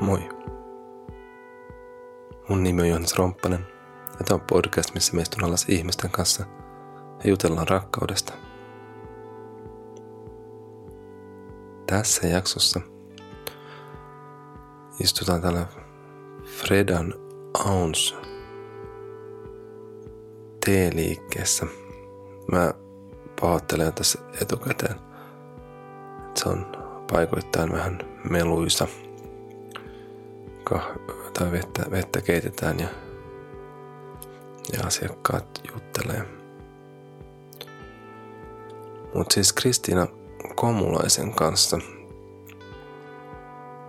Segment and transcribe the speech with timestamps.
[0.00, 0.28] Moi.
[2.48, 3.66] Mun nimi on Johannes Romppanen
[4.18, 6.44] ja tämä on podcast, missä me istun alas ihmisten kanssa
[7.24, 8.32] ja jutellaan rakkaudesta.
[11.86, 12.80] Tässä jaksossa
[15.00, 15.66] istutaan täällä
[16.44, 17.14] Fredan
[17.64, 18.16] Auns
[20.64, 21.66] teeliikkeessä.
[22.52, 22.74] Mä
[23.40, 24.96] pahoittelen tässä etukäteen,
[26.28, 26.66] että se on
[27.12, 27.98] paikoittain vähän
[28.30, 28.86] meluisa–
[31.38, 32.88] tai vettä, vettä keitetään ja,
[34.72, 36.24] ja asiakkaat juttelee.
[39.14, 40.06] Mutta siis Kristiina
[40.54, 41.78] Komulaisen kanssa,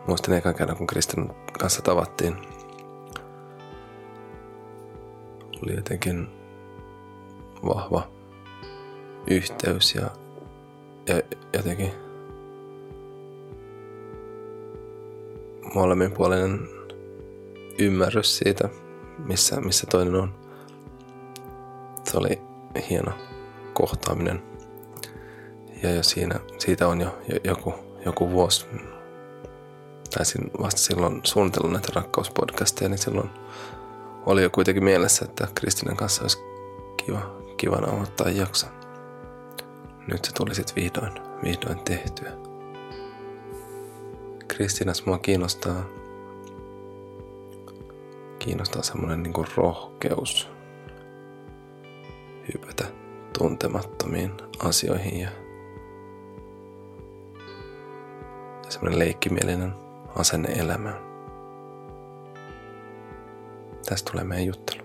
[0.07, 2.35] muistin ekan kerran kun Kristiinan kanssa tavattiin,
[5.63, 6.27] oli jotenkin
[7.65, 8.07] vahva
[9.27, 10.09] yhteys ja,
[11.07, 11.21] ja
[11.53, 12.10] jotenkin
[15.73, 16.69] molemminpuolinen
[17.79, 18.69] ymmärrys siitä,
[19.17, 20.33] missä, missä toinen on.
[22.03, 22.41] Se oli
[22.89, 23.11] hieno
[23.73, 24.43] kohtaaminen.
[25.83, 27.73] Ja jo siinä, siitä on jo, jo joku,
[28.05, 28.65] joku vuosi,
[30.17, 33.29] taisin vasta silloin suunnitella näitä rakkauspodcasteja, niin silloin
[34.25, 36.37] oli jo kuitenkin mielessä, että Kristinen kanssa olisi
[37.05, 38.67] kiva, kiva nauhoittaa jakso.
[40.07, 41.13] Nyt se tuli sitten vihdoin,
[41.43, 42.40] vihdoin tehtyä.
[44.61, 45.83] Kristinas mua kiinnostaa,
[48.39, 50.49] kiinnostaa semmoinen niin rohkeus
[52.53, 52.83] hypätä
[53.37, 55.29] tuntemattomiin asioihin ja,
[58.65, 59.73] ja semmoinen leikkimielinen
[60.15, 61.01] asenne elämään.
[63.89, 64.83] Tästä tulee meidän juttelu.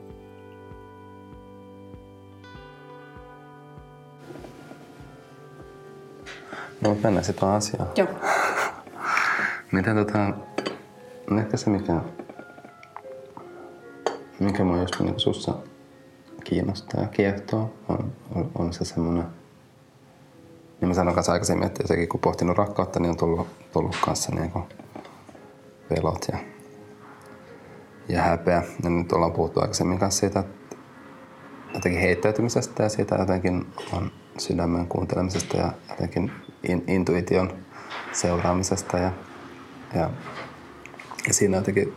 [6.81, 7.89] No mennään sitten asiaan.
[7.97, 8.09] Joo.
[9.73, 10.19] Mitä tota,
[11.41, 12.01] ehkä se mikä,
[14.41, 15.55] mikä mua just niin sussa
[16.45, 19.25] kiinnostaa ja kiehtoo, on, on, on se semmoinen,
[20.81, 24.35] niin mä sanoin kanssa aikaisemmin, että sekin kun pohtinut rakkautta, niin on tullut, tullut kanssa
[24.35, 24.65] niin kuin
[25.89, 26.39] pelot ja,
[28.09, 28.63] ja häpeä.
[28.83, 30.77] Ja nyt ollaan puhuttu aikaisemmin kanssa siitä, että
[31.75, 36.33] jotenkin heittäytymisestä ja siitä jotenkin on sydämen kuuntelemisesta ja jotenkin
[36.63, 37.53] in, intuition
[38.13, 39.13] seuraamisesta ja
[39.95, 40.11] ja,
[41.27, 41.97] ja siinä jotenkin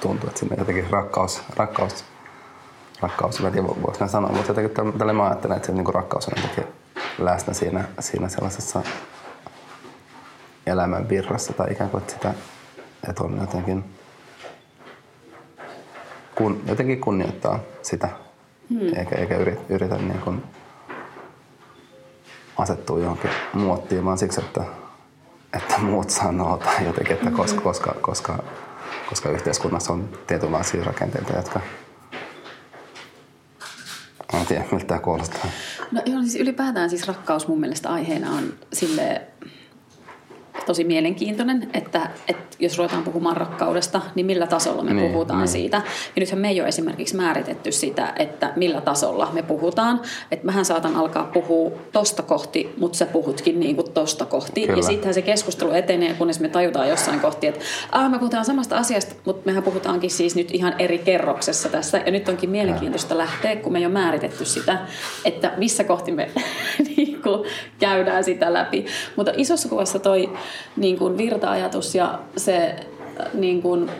[0.00, 2.04] tuntuu, että siinä jotenkin rakkaus, rakkaus,
[3.00, 5.94] rakkaus, mä en tiedä voiko mä sanoa, mutta jotenkin tällä mä ajattelen, että se niin
[5.94, 6.64] rakkaus on jotenkin
[7.18, 8.82] läsnä siinä, siinä sellaisessa
[10.66, 12.34] elämän virrassa tai ikään kuin, että sitä,
[13.08, 13.84] että on jotenkin,
[16.34, 18.08] kun, jotenkin kunnioittaa sitä,
[18.70, 18.98] hmm.
[18.98, 20.42] eikä, eikä yritä, yritä niin kuin
[22.58, 24.64] asettua johonkin muottiin, vaan siksi, että
[25.56, 28.42] että muut sanoo tai jotenkin, että koska, koska, koska,
[29.08, 31.60] koska yhteiskunnassa on tietynlaisia rakenteita, jotka
[34.40, 35.46] en tiedä, miltä tämä kuulostaa.
[35.92, 39.22] No joo, siis ylipäätään siis rakkaus mun mielestä aiheena on sille
[40.66, 45.48] tosi mielenkiintoinen, että, että jos ruvetaan puhumaan rakkaudesta, niin millä tasolla me niin, puhutaan niin.
[45.48, 45.76] siitä.
[45.76, 50.00] Ja nythän me ei ole esimerkiksi määritetty sitä, että millä tasolla me puhutaan.
[50.30, 54.60] Että mähän saatan alkaa puhua tosta kohti, mutta sä puhutkin niin kuin tosta kohti.
[54.60, 54.78] Kyllä.
[54.78, 57.60] Ja sittenhän se keskustelu etenee, kunnes me tajutaan jossain kohti, että
[58.08, 61.98] me puhutaan samasta asiasta, mutta mehän puhutaankin siis nyt ihan eri kerroksessa tässä.
[62.06, 64.78] Ja nyt onkin mielenkiintoista lähteä, kun me ei ole määritetty sitä,
[65.24, 66.30] että missä kohti me
[66.96, 67.48] niin kuin
[67.78, 68.86] käydään sitä läpi.
[69.16, 70.30] Mutta isossa kuvassa toi
[70.76, 72.76] niin kuin virta-ajatus ja se
[73.20, 73.90] äh, niin kuin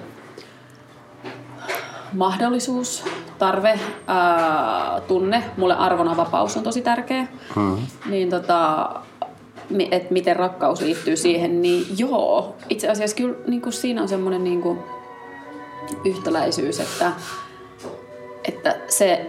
[2.12, 3.04] mahdollisuus,
[3.38, 7.26] tarve, ää, tunne, mulle arvona vapaus on tosi tärkeä.
[7.54, 7.76] Hmm.
[8.10, 8.90] Niin tota,
[9.90, 14.44] että miten rakkaus liittyy siihen, niin joo, itse asiassa kyllä niin kuin siinä on semmoinen
[14.44, 14.78] niin kuin
[16.04, 17.12] yhtäläisyys, että,
[18.48, 19.26] että se,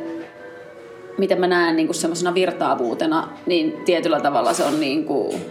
[1.18, 5.42] miten mä näen niin kuin semmoisena virtaavuutena, niin tietyllä tavalla se on niin kuin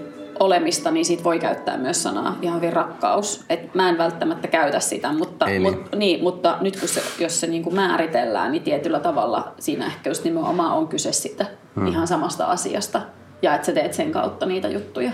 [0.41, 3.45] olemista, niin siitä voi käyttää myös sanaa ihan hyvin rakkaus.
[3.49, 5.63] Et mä en välttämättä käytä sitä, mutta, niin.
[5.63, 10.11] Mut, niin, mutta nyt kun se, jos se niinku määritellään, niin tietyllä tavalla siinä ehkä
[10.11, 11.47] just nimenomaan on kyse sitä
[11.77, 11.87] hmm.
[11.87, 13.03] ihan samasta asiasta.
[13.43, 15.13] Ja että sä teet sen kautta niitä juttuja.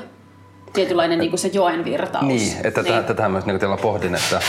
[0.73, 2.27] Tietynlainen et, niin kuin se joen virtaus.
[2.27, 3.05] Niin, että niin.
[3.05, 4.41] tätä myös niin teillä pohdin, että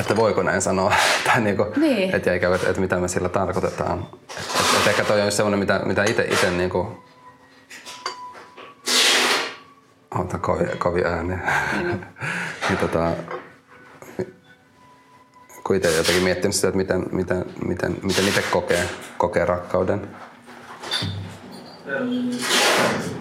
[0.00, 0.92] että voiko näin sanoa,
[1.26, 2.14] tai niin kuin, niin.
[2.14, 4.06] että, että, että, mitä me sillä tarkoitetaan.
[4.22, 6.70] Että, että ehkä toi on semmoinen, mitä, mitä itse niin
[10.14, 11.38] kuin Ota kovia, kovia ääniä.
[11.82, 11.88] Mm.
[12.68, 13.12] niin, tota,
[15.64, 18.88] kun itse jotenkin miettinyt sitä, että miten, miten, miten, miten itse kokee,
[19.18, 20.08] kokee rakkauden.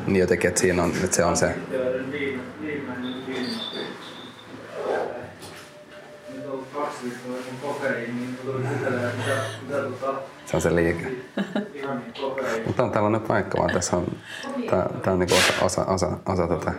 [0.08, 1.56] Niin jotenkin, että siinä on, että se on se
[10.46, 11.12] Se on se liike.
[12.66, 14.06] Mutta on tällainen paikka, vaan tässä on,
[14.70, 16.72] tää on niinku osa, osa, osa, osa tätä.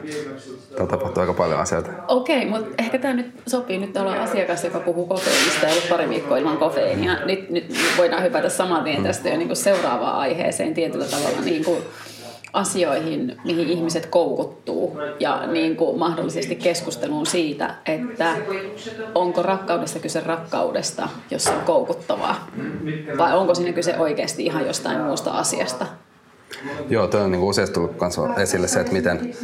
[0.71, 1.91] Täällä tapahtuu aika paljon asioita.
[2.09, 3.79] Okei, mutta ehkä tämä nyt sopii.
[3.79, 7.25] Nyt olla asiakas, joka puhuu kofeiinista ja ollut pari viikkoa ilman kofeiinia.
[7.25, 11.41] Nyt, nyt voidaan hypätä saman tien tästä jo niin seuraavaan aiheeseen tietyllä tavalla.
[11.41, 11.79] Niin kuin
[12.55, 18.37] asioihin, mihin ihmiset koukuttuu ja niin kuin mahdollisesti keskusteluun siitä, että
[19.15, 22.51] onko rakkaudesta kyse rakkaudesta, jos se on koukuttavaa,
[23.19, 25.87] vai onko siinä kyse oikeasti ihan jostain muusta asiasta.
[26.89, 29.35] Joo, tuo on niin useasti tullut esille se, että miten,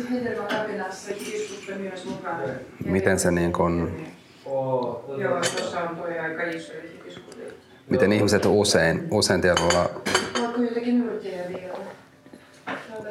[2.84, 4.06] miten se niin kuin,
[7.90, 9.88] miten ihmiset usein, usein tietyllä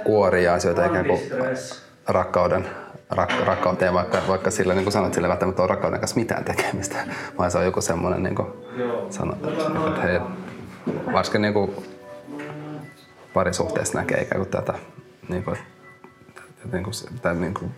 [0.04, 1.20] kuorii asioita ikään kuin
[2.08, 2.68] rakkauden,
[3.10, 6.96] rak, rakkauteen, vaikka, vaikka sillä, niin kuin sanot, sillä välttämättä on rakkauden kanssa mitään tekemistä,
[7.38, 8.48] vaan se on joku semmoinen, niin kuin,
[9.88, 10.20] että hei,
[11.14, 11.76] varsinkin niin kuin,
[13.34, 14.74] parisuhteessa näkee ikään kuin tätä,
[15.30, 15.58] niin kuin,
[16.72, 17.72] niin kuin, tai, niin kuin,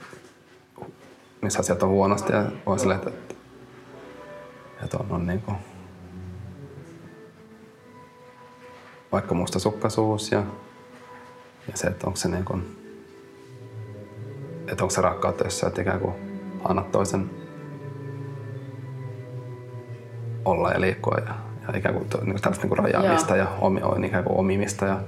[1.42, 3.12] missä asiat on huonosti ja on sille, että,
[4.84, 5.58] että on, on niin kuin,
[9.12, 10.44] vaikka mustasukkaisuus ja
[11.68, 12.78] ja se, että onko se, niin kuin,
[14.68, 16.14] että onko se rakkautta, jos sä et ikään kuin
[16.64, 17.30] anna toisen
[20.46, 21.34] olla ja liikkua ja,
[21.68, 24.86] ja ikään kuin, niin kuin tällaista niin kuin rajaamista ja omi, ikään kuin omimista.
[24.86, 25.00] Ja...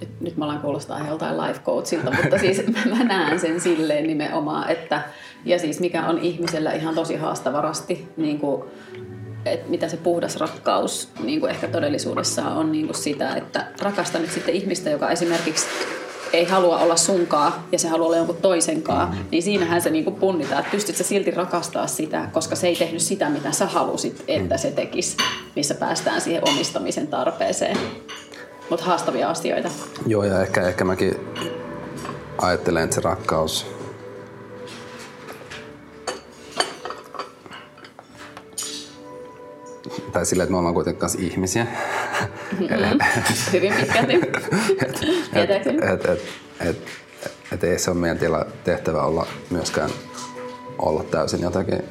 [0.00, 4.70] Nyt, nyt mä alan kuulostaa joltain life coachilta, mutta siis mä näen sen silleen nimenomaan,
[4.70, 5.02] että
[5.44, 8.62] ja siis mikä on ihmisellä ihan tosi haastavarasti niin kuin
[9.46, 14.18] että mitä se puhdas rakkaus niin kuin ehkä todellisuudessa on niin kuin sitä, että rakasta
[14.18, 15.66] nyt sitten ihmistä, joka esimerkiksi
[16.32, 19.24] ei halua olla sunkaa ja se haluaa olla jonkun toisenkaan, mm-hmm.
[19.30, 23.02] niin siinähän se niinku punnitaan, että pystyt sä silti rakastaa sitä, koska se ei tehnyt
[23.02, 25.16] sitä, mitä sä halusit, että se tekisi,
[25.56, 27.76] missä päästään siihen omistamisen tarpeeseen.
[28.70, 29.70] Mutta haastavia asioita.
[30.06, 31.14] Joo, ja ehkä, ehkä mäkin
[32.38, 33.66] ajattelen, että se rakkaus
[40.12, 41.64] tai sillä, että me ollaan kuitenkin kanssa ihmisiä.
[41.64, 42.98] Mm-hmm.
[43.52, 44.14] Hyvin pitkälti.
[45.34, 46.22] et, et, et, et,
[46.60, 46.76] et,
[47.52, 49.90] et ei se ole meidän tila, tehtävä olla myöskään
[50.78, 51.82] olla täysin jotakin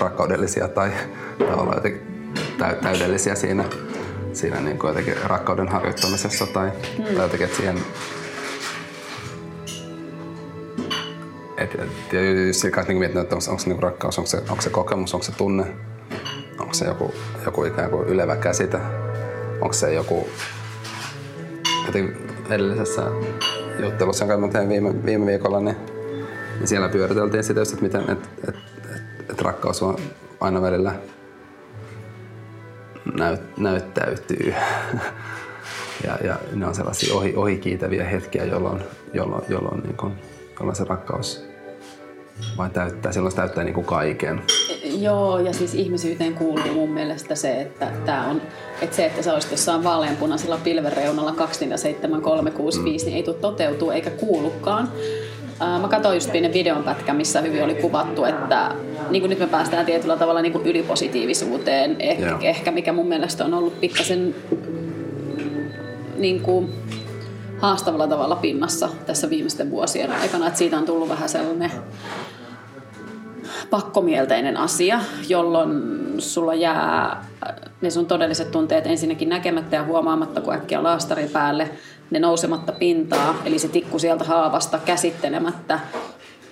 [0.00, 0.90] rakkaudellisia tai,
[1.38, 2.34] tai olla jotenkin
[2.82, 3.64] täydellisiä siinä,
[4.32, 7.04] siinä niin kuin jotenkin rakkauden harjoittamisessa tai, mm.
[7.04, 7.78] tai jotenkin, että siihen
[11.56, 14.62] et, et, ja just niin miettinyt, että onko, onko se niin rakkaus, onko se, onko
[14.62, 15.64] se kokemus, onko se tunne,
[16.60, 17.14] Onko se joku,
[17.44, 18.80] joku ikään kuin ylevä käsite?
[19.60, 20.28] Onko se joku
[22.50, 23.02] edellisessä
[23.82, 25.76] juttelussa, jonka tein viime, viime viikolla, niin,
[26.58, 28.54] niin siellä pyöriteltiin sitä, että miten et, et,
[28.94, 29.96] et, et rakkaus on
[30.40, 30.94] aina välillä
[33.14, 34.54] näyt, näyttäytyy.
[36.06, 38.82] ja, ja ne on sellaisia ohi, ohikiitäviä hetkiä, jolloin,
[39.14, 40.14] jolloin, jolloin, niin kun,
[40.58, 41.44] jolloin se rakkaus
[42.56, 44.42] vai täyttää, silloin se täyttää niin kuin kaiken.
[45.00, 48.42] Joo, ja siis ihmisyyteen kuuluu mun mielestä se, että, tää on,
[48.82, 53.06] että se, että sä olisit jossain vaaleanpunaisella pilvereunalla 247365, mm.
[53.06, 54.92] niin ei tule toteutuu eikä kuulukaan.
[55.80, 58.74] Mä katsoin just pienen videonpätkä, missä hyvin oli kuvattu, että
[59.10, 63.44] niin kuin nyt me päästään tietyllä tavalla niin kuin ylipositiivisuuteen, ehkä, ehkä mikä mun mielestä
[63.44, 64.34] on ollut pikkasen
[66.18, 66.72] niin kuin,
[67.58, 71.70] haastavalla tavalla pinnassa tässä viimeisten vuosien aikana, että siitä on tullut vähän sellainen
[73.70, 75.70] pakkomielteinen asia, jolloin
[76.18, 77.24] sulla jää
[77.80, 81.70] ne sun todelliset tunteet ensinnäkin näkemättä ja huomaamatta, kun äkkiä laastari päälle,
[82.10, 85.80] ne nousematta pintaa, eli se tikku sieltä haavasta käsittelemättä,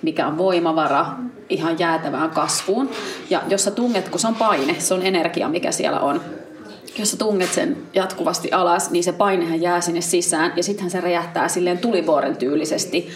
[0.01, 1.05] mikä on voimavara
[1.49, 2.89] ihan jäätävään kasvuun.
[3.29, 6.21] Ja jos sä tunget, kun se on paine, se on energia, mikä siellä on,
[6.97, 11.01] jos sä tunget sen jatkuvasti alas, niin se painehan jää sinne sisään ja sittenhän se
[11.01, 13.09] räjähtää silleen tulivuoren tyylisesti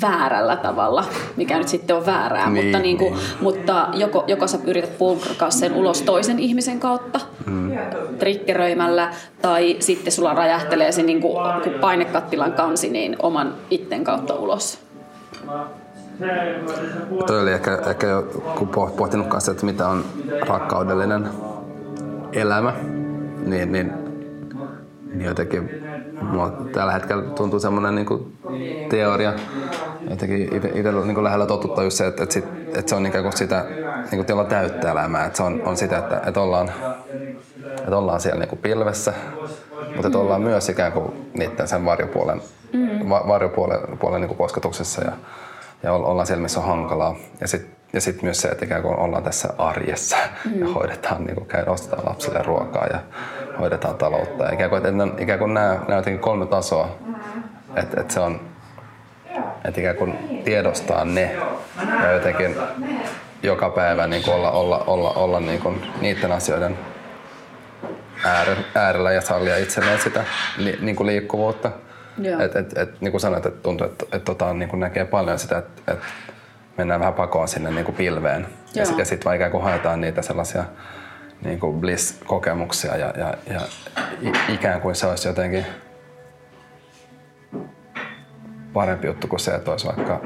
[0.00, 1.04] väärällä tavalla,
[1.36, 3.22] mikä nyt sitten on väärää, niin, mutta, niin kuin, niin.
[3.40, 7.72] mutta joko, joko sä yrität pulkkaa sen ulos toisen ihmisen kautta, mm.
[8.18, 9.10] triggeröimällä,
[9.42, 14.78] tai sitten sulla räjähtelee se niin kuin, kuin painekattilan kansi niin oman itten kautta ulos.
[17.26, 18.22] Tuo oli ehkä, ehkä jo,
[18.58, 20.04] kun pohtinut kanssa, että mitä on
[20.48, 21.28] rakkaudellinen
[22.32, 22.72] elämä,
[23.46, 24.01] niin, niin
[25.20, 25.84] jotenkin
[26.22, 28.36] mulla tällä hetkellä tuntuu semmoinen niin
[28.88, 29.32] teoria,
[30.10, 33.36] jotenkin itse niin lähellä totuttaa just se, että, että, sit, että se on ikään kuin
[33.36, 33.64] sitä
[34.10, 36.70] niin kuin täyttä elämää, että se on, on sitä, että, että, ollaan,
[37.78, 39.12] että ollaan siellä niin kuin pilvessä,
[39.94, 42.42] mutta että ollaan myös ikään kuin niiden sen varjopuolen,
[42.72, 43.08] mm.
[43.10, 45.12] va, varjopuolen puolen niin kuin kosketuksessa ja,
[45.82, 47.16] ja ollaan siellä, missä on hankalaa.
[47.40, 50.60] Ja sitten ja sitten myös se, että ikään kuin ollaan tässä arjessa mm.
[50.60, 52.98] ja hoidetaan, niin kuin käy, ostetaan lapsille ruokaa ja
[53.60, 54.52] hoidetaan taloutta.
[54.52, 56.98] Ikään kuin, että ikään kuin nämä, nämä jotenkin kolme tasoa,
[57.76, 58.40] että, että se on,
[59.64, 61.36] että ikään kuin tiedostaa ne
[62.02, 62.56] ja jotenkin
[63.42, 66.78] joka päivä niin kuin olla, olla, olla, olla niin kuin niiden asioiden
[68.74, 70.24] äärellä ja sallia itselleen sitä
[70.56, 71.70] li, niin kuin liikkuvuutta.
[72.40, 75.38] Et, et, et, niin kuin sanoit, että tuntuu, että, että tota, niin kuin näkee paljon
[75.38, 76.04] sitä, että, että
[76.78, 78.46] mennään vähän pakoon sinne niin kuin pilveen.
[78.74, 78.86] Joo.
[78.86, 80.64] Ja, ja sitten vaan ikään kuin haetaan niitä sellaisia
[81.44, 83.60] niin kuin bliss-kokemuksia ja, ja, ja
[84.48, 85.66] ikään kuin se olisi jotenkin
[88.72, 90.20] parempi juttu kuin se, että olisi vaikka,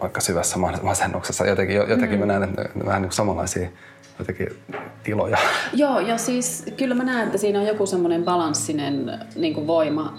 [0.00, 1.46] vaikka syvässä masennuksessa.
[1.46, 2.26] Jotenkin, jotenkin mm.
[2.26, 2.54] mä näen,
[2.86, 3.68] vähän niin samanlaisia
[4.18, 4.48] jotenkin
[5.02, 5.38] tiloja.
[5.72, 10.18] Joo, ja siis kyllä mä näen, että siinä on joku semmoinen balanssinen niin voima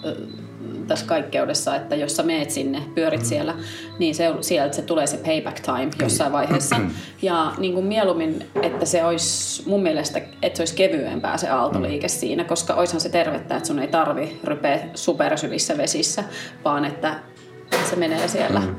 [0.87, 3.55] tässä kaikkeudessa, että jos sä meet sinne, pyörit siellä,
[3.99, 6.75] niin se, sieltä se tulee se payback time jossain vaiheessa.
[7.21, 12.07] Ja niin kuin mieluummin, että se olisi mun mielestä, että se olisi kevyempää se aaltoliike
[12.07, 16.23] siinä, koska oishan se tervettä, että sun ei tarvi rypeä supersyvissä vesissä,
[16.65, 17.19] vaan että
[17.89, 18.59] se menee siellä.
[18.59, 18.75] Mm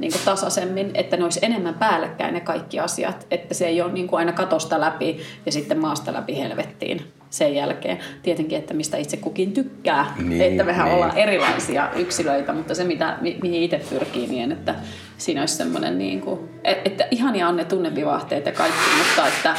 [0.00, 3.92] niin kuin tasaisemmin, että ne olisi enemmän päällekkäin ne kaikki asiat, että se ei ole
[3.92, 7.98] niin kuin aina katosta läpi ja sitten maasta läpi helvettiin sen jälkeen.
[8.22, 10.94] Tietenkin, että mistä itse kukin tykkää, niin, että mehän niin.
[10.94, 14.74] ollaan erilaisia yksilöitä, mutta se mitä, mi- mihin itse pyrkii niin, että
[15.18, 19.54] siinä olisi semmoinen, niin kuin, että ihania on ne tunnevivahteet ja kaikki, mutta että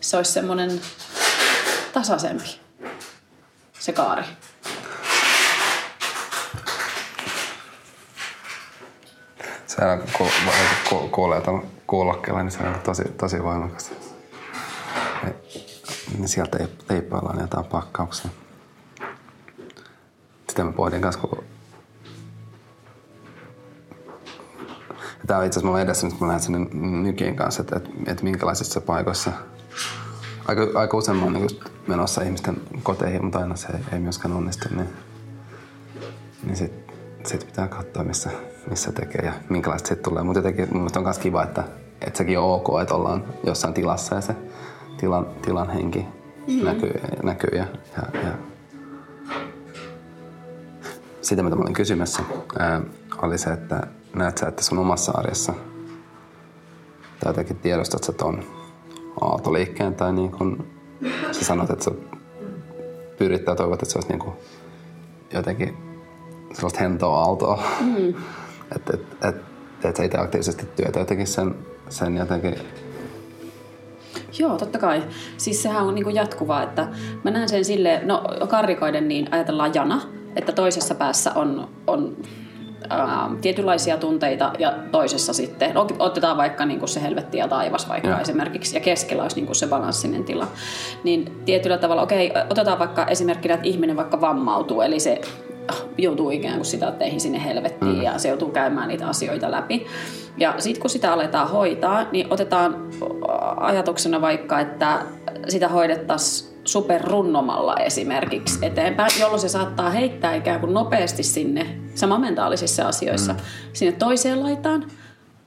[0.00, 0.70] se olisi semmoinen
[1.92, 2.60] tasaisempi
[3.78, 4.22] se kaari.
[9.66, 10.28] se on, kun
[10.88, 13.92] ku, kuulee tuon kuulokkeella, niin se on tosi, tosi voimakas.
[16.16, 18.30] Niin sieltä teippaillaan jotain pakkauksia.
[20.48, 21.44] Sitä mä pohdin kanssa, kun
[25.28, 26.58] Tämä on itse asiassa mulla edessä, nyt mä lähden sinne
[27.02, 29.32] nykiin kanssa, että, että, että minkälaisissa paikoissa.
[30.46, 31.48] Aika, aika usein mä oon niin
[31.86, 34.68] menossa ihmisten koteihin, mutta aina se ei, ei myöskään onnistu.
[34.74, 34.88] Niin,
[36.44, 36.94] niin sitten
[37.26, 38.30] sit pitää katsoa, missä,
[38.70, 40.22] missä tekee ja minkälaista sitten tulee.
[40.22, 41.64] Mutta jotenkin mun on myös kiva, että,
[42.00, 44.36] että sekin on ok, että ollaan jossain tilassa ja se
[45.00, 46.64] tilan, tilan henki mm-hmm.
[46.64, 48.32] näkyy, näkyy ja, ja, ja
[51.22, 52.22] sitä, mitä mä olin kysymässä,
[52.58, 52.80] ää,
[53.22, 55.52] oli se, että näet sä, että sun omassa arjessa
[57.20, 58.42] tai jotenkin tiedostat sä ton
[59.20, 60.66] aaltoliikkeen tai niin kun
[61.32, 61.90] sä sanot, että sä
[63.18, 64.36] pyrit tai toivot, että se olisi niin kuin
[65.32, 65.76] jotenkin
[66.52, 67.62] sellaista hentoa aaltoa.
[67.80, 68.14] Mm.
[68.76, 69.36] että et, et,
[69.80, 71.54] teet sä itse aktiivisesti työtä jotenkin sen,
[71.88, 72.54] sen jotenkin
[74.38, 75.02] Joo, totta kai.
[75.36, 76.88] Siis sehän on niinku jatkuvaa, että
[77.24, 80.00] mä näen sen sille, no karrikoiden niin ajatellaan jana,
[80.36, 82.16] että toisessa päässä on, on
[82.90, 88.08] ää, tietynlaisia tunteita ja toisessa sitten, no, otetaan vaikka niinku se helvetti ja taivas vaikka
[88.08, 88.20] ja.
[88.20, 90.46] esimerkiksi, ja keskellä olisi niinku se balanssinen tila.
[91.04, 95.20] Niin tietyllä tavalla, okei, otetaan vaikka esimerkkinä, että ihminen vaikka vammautuu, eli se
[95.98, 98.02] joutuu ikään kuin sitä teihin sinne helvettiin mm.
[98.02, 99.86] ja se joutuu käymään niitä asioita läpi.
[100.36, 102.88] Ja sitten kun sitä aletaan hoitaa, niin otetaan
[103.56, 105.02] ajatuksena vaikka, että
[105.48, 112.88] sitä hoidettaisiin superrunnomalla esimerkiksi eteenpäin, jolloin se saattaa heittää ikään kuin nopeasti sinne, sama mentaalisissa
[112.88, 113.38] asioissa, mm.
[113.72, 114.90] sinne toiseen laitaan,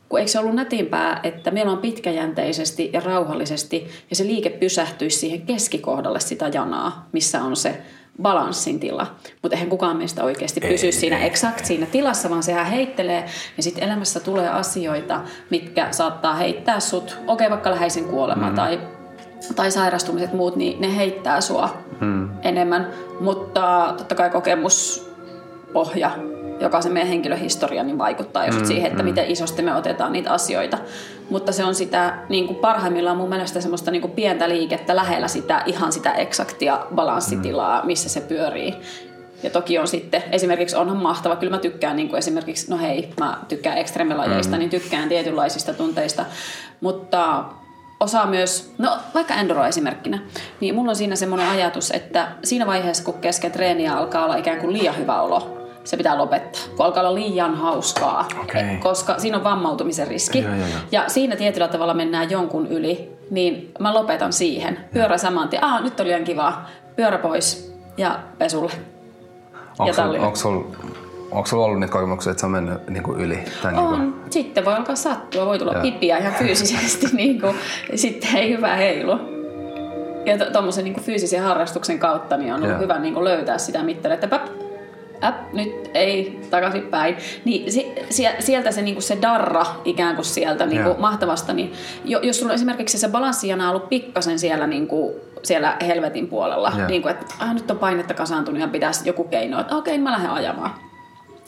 [0.09, 5.19] kun eikö se ollut nätimpää, että meillä on pitkäjänteisesti ja rauhallisesti ja se liike pysähtyisi
[5.19, 7.81] siihen keskikohdalle sitä janaa, missä on se
[8.21, 9.15] balanssin tila.
[9.41, 13.25] Mutta eihän kukaan meistä oikeasti pysy ei, siinä ei, eksakt siinä tilassa, vaan sehän heittelee
[13.57, 18.55] ja sitten elämässä tulee asioita, mitkä saattaa heittää sut, okei okay, vaikka läheisen kuolema mm.
[18.55, 18.79] tai,
[19.55, 22.29] tai sairastumiset muut, niin ne heittää sua mm.
[22.41, 22.87] enemmän.
[23.19, 26.11] Mutta totta kai kokemuspohja
[26.61, 29.09] joka se meidän henkilöhistoria niin vaikuttaa just mm, siihen, että mm.
[29.09, 30.77] miten isosti me otetaan niitä asioita.
[31.29, 35.27] Mutta se on sitä niin kuin parhaimmillaan mun mielestä semmoista niin kuin pientä liikettä lähellä
[35.27, 37.87] sitä ihan sitä eksaktia balanssitilaa, mm.
[37.87, 38.75] missä se pyörii.
[39.43, 43.13] Ja toki on sitten, esimerkiksi onhan mahtava, kyllä mä tykkään niin kuin esimerkiksi, no hei,
[43.19, 44.59] mä tykkään ekstremilajeista, mm.
[44.59, 46.25] niin tykkään tietynlaisista tunteista,
[46.81, 47.43] mutta
[47.99, 50.19] osaa myös, no vaikka Enduro esimerkkinä,
[50.59, 54.59] niin mulla on siinä semmoinen ajatus, että siinä vaiheessa, kun kesken treeniä alkaa olla ikään
[54.59, 58.77] kuin liian hyvä olo, se pitää lopettaa, kun alkaa olla liian hauskaa, okay.
[58.79, 60.39] koska siinä on vammautumisen riski.
[60.39, 60.67] Ja, ja, ja.
[60.91, 64.79] ja siinä tietyllä tavalla mennään jonkun yli, niin mä lopetan siihen.
[64.93, 68.71] Pyörä saman tien, ah nyt oli liian kivaa, pyörä pois ja pesulle.
[69.79, 70.65] Onko sulla
[71.31, 73.39] onko sulla ollut niitä kokemuksia, että se on mennyt niin kuin yli?
[73.61, 73.99] Tai on.
[73.99, 74.31] Niin kuin...
[74.31, 77.55] Sitten voi alkaa sattua, voi tulla pipiä ihan fyysisesti, niin kuin,
[77.95, 79.19] sitten ei hyvä heilu.
[80.25, 83.83] Ja tuommoisen to, niin fyysisen harrastuksen kautta niin on ollut hyvä niin kuin löytää sitä
[83.83, 84.45] mittaria, että päp,
[85.23, 87.17] äp, nyt ei takaisinpäin.
[87.45, 87.91] Niin si,
[88.39, 90.99] sieltä se, niinku se darra ikään kuin sieltä niinku yeah.
[90.99, 91.73] mahtavasta, niin
[92.05, 96.89] jos sulla esimerkiksi se balanssijana on ollut pikkasen siellä, niinku, siellä helvetin puolella, yeah.
[96.89, 100.11] niinku, että ah, nyt on painetta kasaantunut ja pitäisi joku keino, että okei, okay, mä
[100.11, 100.71] lähden ajamaan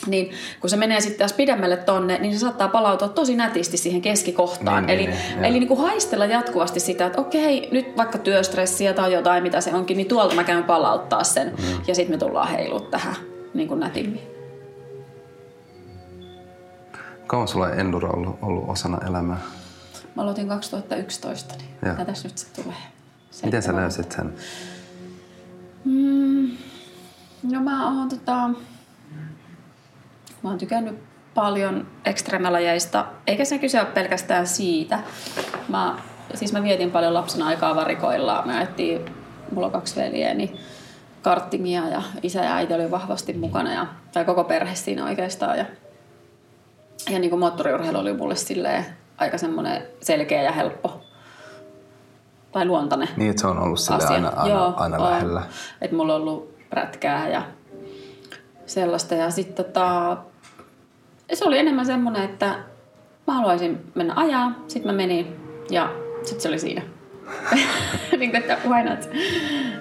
[0.08, 4.02] niin kun se menee sitten taas pidemmälle tonne, niin se saattaa palautua tosi nätisti siihen
[4.02, 4.86] keskikohtaan.
[4.86, 8.94] Niin, eli niin, niin, eli niin kuin haistella jatkuvasti sitä, että okei, nyt vaikka työstressiä
[8.94, 11.48] tai jotain, mitä se onkin, niin tuolta mä käyn palauttaa sen.
[11.48, 11.82] Mm.
[11.88, 13.16] Ja sitten me tullaan heilut tähän
[13.54, 14.22] niin kuin nätimmin.
[17.28, 19.38] Kauan sulla on enduro ollut, ollut osana elämää?
[20.16, 22.06] Mä aloitin 2011, niin ja.
[22.06, 22.78] tässä nyt se tulee.
[23.44, 24.34] Miten sä löysit sen?
[25.86, 26.52] Mm,
[27.52, 28.50] no mä oon tota,
[30.44, 31.00] Mä oon tykännyt
[31.34, 35.00] paljon ekstremelajeista, eikä se kyse ole pelkästään siitä.
[35.70, 35.98] Mä,
[36.34, 38.44] siis mä vietin paljon lapsena aikaa varikoilla.
[38.46, 39.02] Mä ajattiin,
[39.52, 40.58] mulla on kaksi veljeä, niin
[41.24, 45.58] karttingia ja isä ja äiti oli vahvasti mukana ja, tai koko perhe siinä oikeastaan.
[45.58, 45.66] Ja,
[47.10, 48.86] ja niin kuin moottoriurheilu oli mulle silleen
[49.18, 51.02] aika semmoinen selkeä ja helppo
[52.52, 55.44] tai luontainen Niin, että se on ollut sille aina, aina, Joo, aina lähellä.
[55.82, 57.42] Että mulla on ollut prätkää ja
[58.66, 59.16] sellaista.
[59.16, 60.18] Ja sitten tota,
[61.34, 62.60] se oli enemmän semmoinen, että
[63.28, 65.36] mä haluaisin mennä ajaa, sitten mä menin
[65.70, 65.90] ja
[66.24, 66.82] sitten se oli siinä.
[68.20, 69.10] niin kuin, että why not?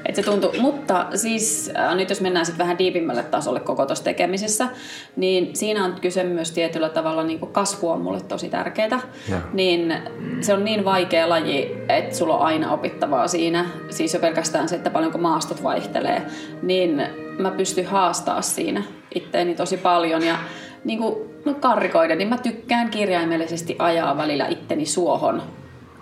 [0.05, 0.59] Että se tuntui.
[0.61, 4.69] Mutta siis äh, nyt jos mennään sitten vähän diipimmälle tasolle koko tuossa tekemisessä,
[5.17, 9.01] niin siinä on kyse myös tietyllä tavalla niin kuin kasvu on mulle tosi tärkeää.
[9.53, 9.95] Niin
[10.41, 13.65] se on niin vaikea laji, että sulla on aina opittavaa siinä.
[13.91, 16.23] Siis jo pelkästään se, että paljonko maastot vaihtelee.
[16.63, 17.03] Niin
[17.39, 18.83] mä pystyn haastaa siinä
[19.15, 20.23] itteeni tosi paljon.
[20.23, 20.37] Ja
[20.85, 25.43] niin kuin, no karrikoiden, niin mä tykkään kirjaimellisesti ajaa välillä itteni suohon,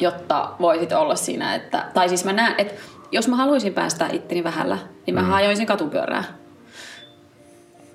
[0.00, 2.74] jotta voisit olla siinä, että, tai siis mä näen, että
[3.12, 5.28] jos mä haluaisin päästä itteni vähällä, niin mä mm.
[5.28, 6.24] hajoisin katupyörää.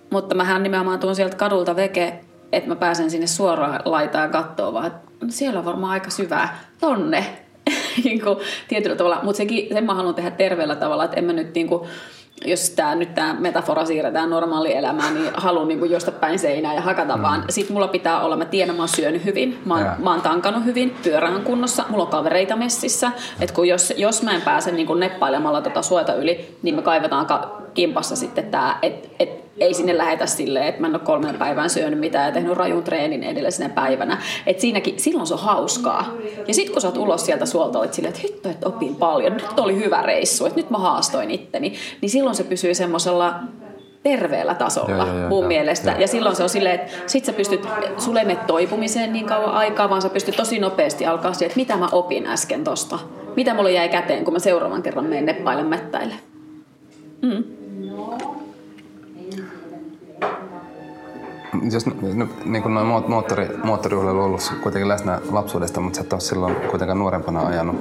[0.10, 2.20] Mutta mähän nimenomaan tuon sieltä kadulta veke,
[2.52, 6.60] että mä pääsen sinne suoraan laitaan kattoon, vaan no siellä on varmaan aika syvää.
[6.80, 7.26] Tonne.
[8.04, 9.20] niin kuin, tietyllä tavalla.
[9.24, 11.90] Mutta sen mä haluan tehdä terveellä tavalla, että en mä nyt niin kuin,
[12.46, 16.82] jos tämä nyt tämä metafora siirretään normaali elämään, niin haluan niin josta päin seinää ja
[16.82, 17.24] hakata mm.
[17.24, 17.44] vaan.
[17.50, 20.66] Sitten mulla pitää olla, mä tiedän, mä oon syönyt hyvin, mä oon, mä oon tankannut
[20.66, 23.12] hyvin, pyörä on kunnossa, mulla on kavereita messissä.
[23.42, 26.82] Että kun jos, jos mä en pääse niin kuin neppailemalla tota suota yli, niin me
[26.82, 31.02] kaivetaan ka- kimpassa sitten tämä, että et, ei sinne lähetä silleen, että mä en ole
[31.06, 34.22] kolmen päivän syönyt mitään ja tehnyt rajun treenin edellisenä päivänä.
[34.48, 36.14] Et siinäkin, silloin se on hauskaa.
[36.48, 39.34] Ja sitten kun sä oot ulos sieltä suolta, olet silleen, että hitto, että opin paljon,
[39.34, 43.34] nyt oli hyvä reissu, että nyt mä haastoin itteni, niin silloin se pysyy semmoisella
[44.04, 45.92] terveellä tasolla joo, joo, mun joo, mielestä.
[45.92, 46.00] Joo.
[46.00, 49.90] Ja silloin se on silleen, että sit sä pystyt, sulle ei toipumiseen niin kauan aikaa,
[49.90, 53.00] vaan sä pystyt tosi nopeasti alkaa siihen, että mitä mä opin äsken tosta.
[53.36, 56.16] Mitä mulle jäi käteen, kun mä seuraavan kerran menen neppailen mättäille.
[57.22, 57.44] Mm.
[61.72, 66.14] Jos no, niin kuin noin moottori, moottoriurheilu on ollut kuitenkin läsnä lapsuudesta, mutta sä et
[66.14, 67.76] ole silloin kuitenkaan nuorempana ajanut,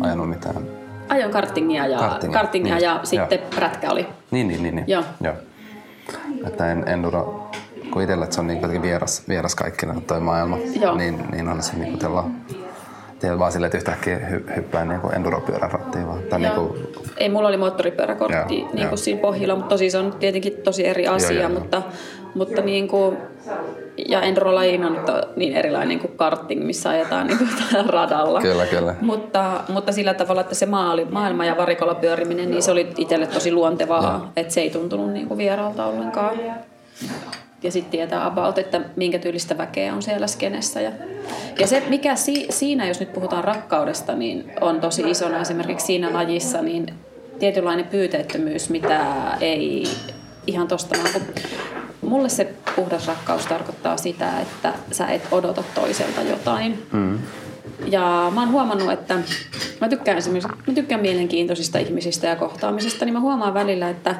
[0.00, 0.56] ajanut mitään.
[1.08, 3.48] Ajoin kartingia ja, kartingia, kartingia niin, ja sitten joo.
[3.54, 4.06] prätkä oli.
[4.30, 4.76] Niin, niin, niin.
[4.76, 4.88] niin.
[4.88, 5.04] Joo.
[5.20, 5.34] joo.
[6.46, 7.50] Että en, enduro,
[7.90, 10.96] kun itsellä se on niin kuitenkin vieras, vieras kaikkina toi maailma, joo.
[10.96, 12.24] niin, niin on se niin kuin
[13.20, 16.22] Tiedät vaan silleen, että yhtäkkiä hy- hyppää niin kuin enduropyörän rattiin vaan.
[16.22, 16.88] Tai niin kuin...
[17.16, 20.86] Ei, mulla oli moottoripyöräkortti joo, niin kuin siinä pohjilla, mutta tosi se on tietenkin tosi
[20.86, 21.82] eri asia, joo, joo, mutta,
[22.36, 23.16] mutta niin kuin,
[24.08, 25.04] ja endurolajiin on
[25.36, 28.40] niin erilainen kuin karting, missä ajetaan niin kuin radalla.
[28.40, 28.94] Kyllä, kyllä.
[29.00, 33.26] Mutta, mutta sillä tavalla, että se maali, maailma ja varikolla pyöriminen, niin se oli itselle
[33.26, 36.38] tosi luontevaa, että se ei tuntunut niin kuin vieraalta ollenkaan
[37.62, 40.80] ja sitten tietää about, että minkä tyylistä väkeä on siellä skenessä.
[40.80, 40.92] Ja,
[41.58, 46.12] ja se, mikä si, siinä, jos nyt puhutaan rakkaudesta, niin on tosi isona esimerkiksi siinä
[46.12, 46.94] lajissa, niin
[47.38, 49.06] tietynlainen pyyteettömyys, mitä
[49.40, 49.84] ei
[50.46, 51.22] ihan tosta kun
[52.06, 56.86] mulle se puhdas rakkaus tarkoittaa sitä, että sä et odota toiselta jotain.
[56.92, 57.18] Mm.
[57.86, 59.14] Ja mä oon huomannut, että
[59.80, 64.14] mä tykkään esimerkiksi, mä tykkään mielenkiintoisista ihmisistä ja kohtaamisista, niin mä huomaan välillä, että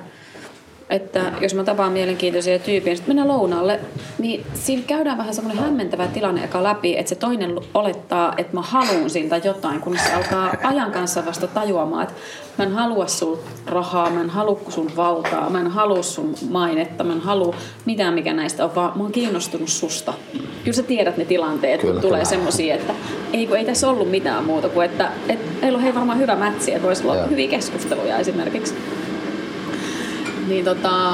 [0.90, 3.80] että jos mä tapaan mielenkiintoisia tyyppiä, niin sitten mennään lounaalle,
[4.18, 8.62] niin siinä käydään vähän semmoinen hämmentävä tilanne eka läpi, että se toinen olettaa, että mä
[8.62, 12.14] haluan siltä jotain, kun se alkaa ajan kanssa vasta tajuamaan, että
[12.58, 17.04] mä en halua sun rahaa, mä en halua sun valtaa, mä en halua sun mainetta,
[17.04, 20.14] mä en halua mitään mikä näistä on, vaan mä oon kiinnostunut susta.
[20.64, 22.94] Kyllä sä tiedät ne tilanteet, kun tulee semmoisia, että
[23.32, 26.36] ei, kun ei tässä ollut mitään muuta kuin, että et, meillä on hei varmaan hyvä
[26.36, 28.74] mätsi, että voisi olla hyviä keskusteluja esimerkiksi
[30.46, 31.12] niin tota,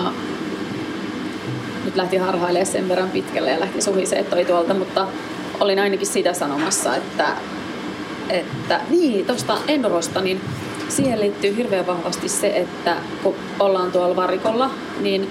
[1.84, 5.06] nyt lähti harhailemaan sen verran pitkälle ja lähti suhisee toi tuolta, mutta
[5.60, 7.28] olin ainakin sitä sanomassa, että,
[8.28, 10.40] että niin, tuosta Endurosta, niin
[10.88, 15.30] siihen liittyy hirveän vahvasti se, että kun ollaan tuolla varikolla, niin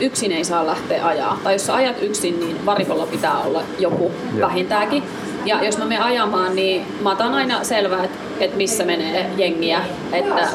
[0.00, 1.40] yksin ei saa lähteä ajaa.
[1.44, 5.02] Tai jos sä ajat yksin, niin varikolla pitää olla joku vähintäänkin.
[5.44, 9.80] Ja jos mä menen ajamaan, niin mä otan aina selvää, että, että missä menee jengiä.
[10.12, 10.48] Että,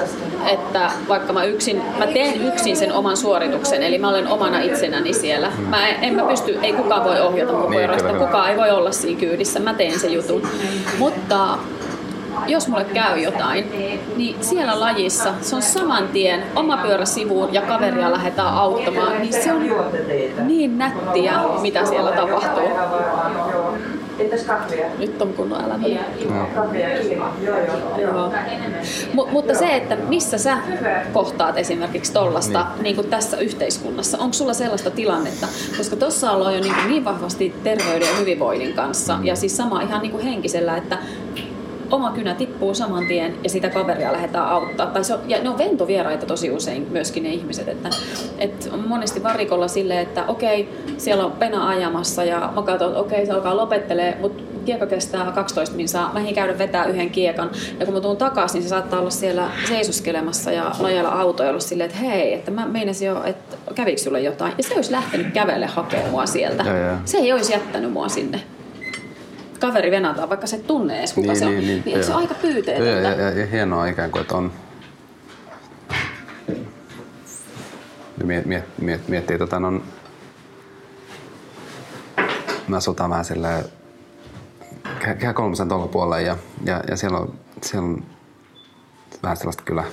[0.47, 5.13] että vaikka mä yksin, mä teen yksin sen oman suorituksen, eli mä olen omana itsenäni
[5.13, 5.51] siellä.
[5.69, 8.91] Mä en, en mä pysty, ei kukaan voi ohjata mun pyörästä, kukaan ei voi olla
[8.91, 10.47] siinä kyydissä, mä teen sen jutun.
[10.99, 11.57] Mutta
[12.47, 13.71] jos mulle käy jotain,
[14.15, 19.33] niin siellä lajissa se on saman tien oma pyörä sivuun ja kaveria lähdetään auttamaan, niin
[19.33, 19.69] se on
[20.47, 22.69] niin nättiä, mitä siellä tapahtuu.
[24.23, 24.85] Entäs kahvia?
[24.99, 25.87] Nyt on kunnon elämä.
[26.55, 27.33] Kahvia ja kiima.
[27.41, 27.99] Joo, joo.
[28.01, 28.31] joo.
[29.13, 30.57] M- mutta se, että missä sä
[31.13, 32.83] kohtaat esimerkiksi tollasta niin.
[32.83, 35.47] Niin kuin tässä yhteiskunnassa, onko sulla sellaista tilannetta?
[35.77, 39.81] Koska tuossa ollaan jo niin, kuin niin vahvasti terveyden ja hyvinvoinnin kanssa ja siis sama
[39.81, 40.97] ihan niin kuin henkisellä, että
[41.91, 44.87] oma kynä tippuu saman tien ja sitä kaveria lähdetään auttaa.
[44.87, 47.67] Tai se on, ja ne on ventovieraita tosi usein myöskin ne ihmiset.
[47.67, 47.89] Että,
[48.39, 52.99] että on monesti varikolla silleen, että okei, siellä on pena ajamassa ja mä katson, että
[52.99, 57.51] okei, se alkaa lopettelee, mutta kiekko kestää 12 minsaa, mä ehdin käydä vetää yhden kiekan.
[57.79, 61.59] Ja kun mä tuun takaisin, niin se saattaa olla siellä seisoskelemassa ja nojalla autoja olla
[61.59, 64.53] silleen, että hei, että mä meinasin jo, että kävikö sulle jotain.
[64.57, 66.63] Ja se olisi lähtenyt kävelle hakemaan mua sieltä.
[66.63, 66.95] Joo, joo.
[67.05, 68.41] Se ei olisi jättänyt mua sinne
[69.67, 72.13] kaveri venataan, vaikka se tunne edes kuka Niin, se on, niin, niin, niin, eikö se
[72.13, 73.09] ole aika Ja, pyyteetöntä?
[73.09, 74.51] ja, ja, ja hienoa ikään kuin, että on...
[78.23, 79.83] Miet, miet, miet, miettii, tota, on...
[82.67, 83.65] Mä asutaan vähän silleen
[85.19, 88.03] Kehä kolmosen tuolla puolella ja, ja, ja siellä, on, siellä on
[89.23, 89.83] vähän sellaista kylä,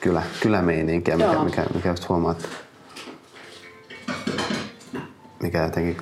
[0.00, 2.48] kylä, kylämeininkiä, mikä, mikä, mikä just huomaa, että
[5.42, 5.96] mikä jotenkin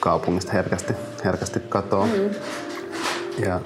[0.00, 0.92] kaupungista herkästi,
[1.24, 2.06] herkästi katoaa.
[2.06, 2.30] Mm.
[3.46, 3.60] Ja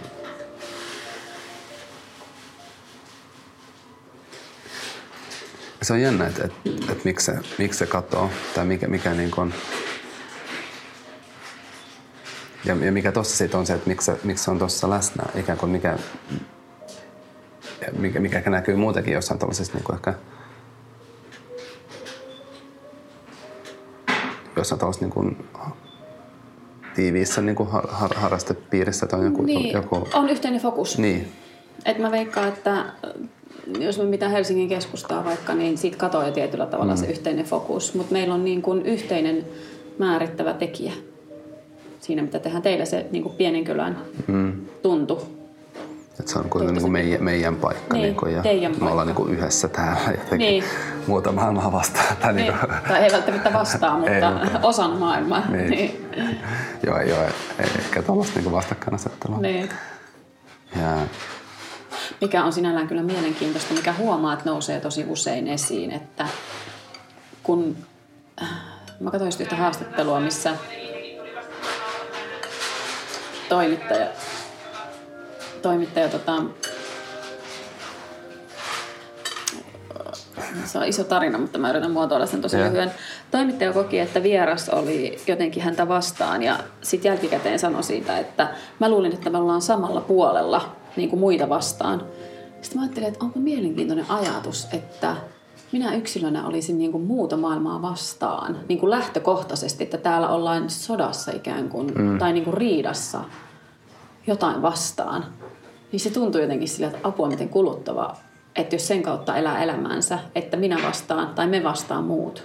[5.82, 9.30] se on jännä, että, että, että miksi, se, miksi se katoaa tai mikä, mikä niin
[9.30, 9.54] kuin.
[12.64, 15.58] Ja, ja mikä tossa siitä on se, että miksi, miksi se on tuossa läsnä, ikään
[15.58, 15.98] kuin mikä,
[17.98, 20.14] mikä, mikä ehkä näkyy muutenkin jossain tuollaisessa niin ehkä
[24.56, 25.48] jossain tuollaisessa niin kuin
[26.94, 30.98] tiiviissä niin kuin har, har, harrastepiirissä, että on joku, Niin, joku on yhteinen fokus.
[30.98, 31.28] niin,
[31.85, 32.88] Et mä veikkaan, että äh,
[33.78, 36.98] jos me mitä Helsingin keskustaa vaikka, niin siitä katoaa jo tietyllä tavalla mm.
[36.98, 37.94] se yhteinen fokus.
[37.94, 39.44] Mutta meillä on niin kuin yhteinen
[39.98, 40.92] määrittävä tekijä
[42.00, 44.52] siinä, mitä tehdään teillä se niin kuin pienen kylän mm.
[44.83, 45.22] tuntu.
[46.20, 47.94] Että se on kuitenkin niin meidän, meidän paikka.
[47.94, 48.90] Niin, niin kuin, ja me paikka.
[48.90, 50.64] ollaan niin kuin yhdessä täällä jotenkin Niin.
[51.07, 52.16] muuta maailmaa vastaan.
[52.16, 55.42] Tai niin Niin, tai ei välttämättä vastaa, mutta Ei, mutta- osan maailmaa.
[55.48, 55.70] Niin.
[55.70, 56.07] Niin.
[56.87, 57.22] joo, joo,
[57.59, 59.38] ei ehkä tuollaista niin vastakkainasettelua.
[59.38, 59.68] Niin.
[60.77, 60.96] Ja,
[62.20, 66.27] Mikä on sinällään kyllä mielenkiintoista, mikä huomaa, että nousee tosi usein esiin, että
[67.42, 67.77] kun
[68.42, 68.48] äh,
[69.00, 70.50] mä katsoin yhtä haastattelua, missä
[73.48, 74.07] toimittaja,
[75.64, 76.42] toimittaja tota,
[80.64, 82.90] se on iso tarina, mutta mä yritän muotoilla sen tosi lyhyen.
[83.31, 88.48] Toimittaja koki, että vieras oli jotenkin häntä vastaan ja sitten jälkikäteen sanoi siitä, että
[88.81, 92.03] mä luulin, että me ollaan samalla puolella niin kuin muita vastaan.
[92.62, 95.16] Sitten mä ajattelin, että onpa mielenkiintoinen ajatus, että
[95.72, 101.33] minä yksilönä olisin niin kuin muuta maailmaa vastaan, niin kuin lähtökohtaisesti, että täällä ollaan sodassa
[101.33, 102.18] ikään kuin, mm.
[102.18, 103.24] tai niin kuin riidassa
[104.27, 105.24] jotain vastaan,
[105.94, 108.16] niin se tuntuu jotenkin sillä, että apua miten kuluttava,
[108.57, 112.44] että jos sen kautta elää elämäänsä, että minä vastaan tai me vastaan muut.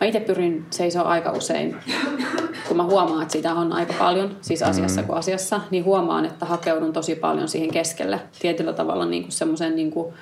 [0.00, 1.76] Mä itse pyrin seisoo aika usein,
[2.68, 6.46] kun mä huomaan, että sitä on aika paljon, siis asiassa kuin asiassa, niin huomaan, että
[6.46, 8.20] hakeudun tosi paljon siihen keskelle.
[8.38, 10.14] Tietyllä tavalla niin kuin semmoisen niin kuin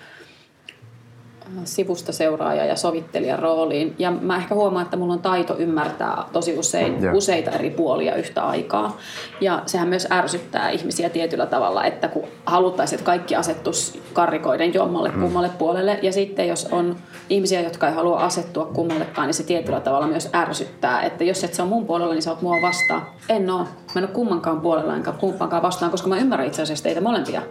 [1.64, 3.94] sivusta seuraaja ja sovittelijan rooliin.
[3.98, 7.16] Ja mä ehkä huomaan, että mulla on taito ymmärtää tosi usein Joo.
[7.16, 8.96] useita eri puolia yhtä aikaa.
[9.40, 15.10] Ja sehän myös ärsyttää ihmisiä tietyllä tavalla, että kun haluttaisiin, että kaikki asettus karrikoiden jommalle
[15.10, 15.98] kummalle puolelle.
[16.02, 16.96] Ja sitten jos on
[17.28, 21.02] ihmisiä, jotka ei halua asettua kummallekaan, niin se tietyllä tavalla myös ärsyttää.
[21.02, 23.02] Että jos et se on mun puolella, niin sä oot mua vastaan.
[23.28, 23.58] En oo.
[23.58, 27.42] Mä en ole kummankaan puolella enkä kumpaankaan vastaan, koska mä ymmärrän itse asiassa teitä molempia.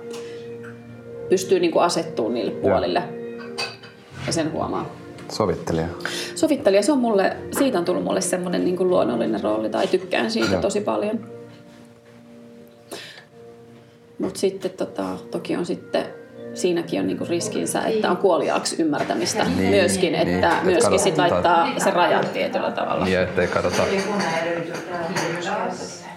[1.29, 3.18] Pystyy niin asettumaan niille puolille.
[4.27, 4.85] Ja sen huomaa.
[5.31, 5.87] sovittelija.
[6.35, 10.31] Sovittelija, se on mulle, siitä on tullut mulle semmoinen niin kuin luonnollinen rooli, tai tykkään
[10.31, 10.61] siitä Joo.
[10.61, 11.19] tosi paljon.
[14.19, 16.05] Mutta sitten tota, toki on sitten,
[16.53, 20.27] siinäkin on niinku riskinsä, että on kuoliaaksi ymmärtämistä Niin, myöskin, niin.
[20.29, 23.05] että Et myöskin kato- sit laittaa se rajat tietyllä tavalla.
[23.05, 23.83] Niin, ettei kadota,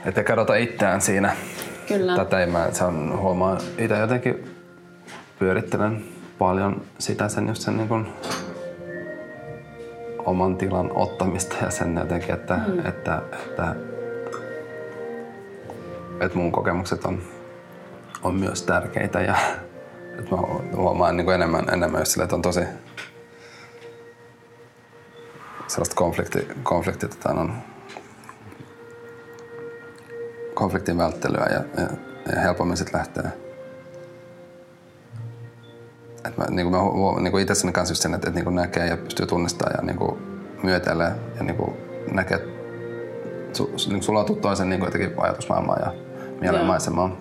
[0.04, 1.36] ettei kadota itseään siinä.
[1.88, 2.16] Kyllä.
[2.16, 4.56] Tätä ei mä, se on, huomaa itse jotenkin
[5.38, 6.04] pyörittelen
[6.42, 8.06] paljon sitä sen just sen niin kuin
[10.18, 12.86] oman tilan ottamista ja sen jotenkin, että, mm.
[12.86, 13.74] että, että,
[16.20, 17.22] että mun kokemukset on,
[18.22, 19.34] on myös tärkeitä ja
[20.18, 20.42] että mä
[20.76, 22.64] huomaan niin kuin enemmän, enemmän jos sille, että on tosi
[25.66, 27.52] sellaista konflikti, konflikti tota, on
[30.54, 31.88] konfliktin välttelyä ja, ja,
[32.34, 33.51] ja helpommin sitten lähtee
[36.24, 38.56] et mä, niin kuin mä niin kuin itsessäni kanssa just sen, että, että niin kuin
[38.56, 40.18] näkee ja pystyy tunnistamaan ja niin kuin
[40.62, 41.76] myötelee ja niin kuin
[42.12, 42.48] näkee, että
[43.52, 45.92] su, niin kuin sulautuu toisen niin kuin jotenkin ajatusmaailmaan ja
[46.40, 47.18] mielenmaisemaan.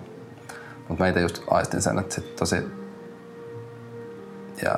[0.88, 2.56] Mutta mä itse just aistin sen, että sit tosi
[4.62, 4.74] ja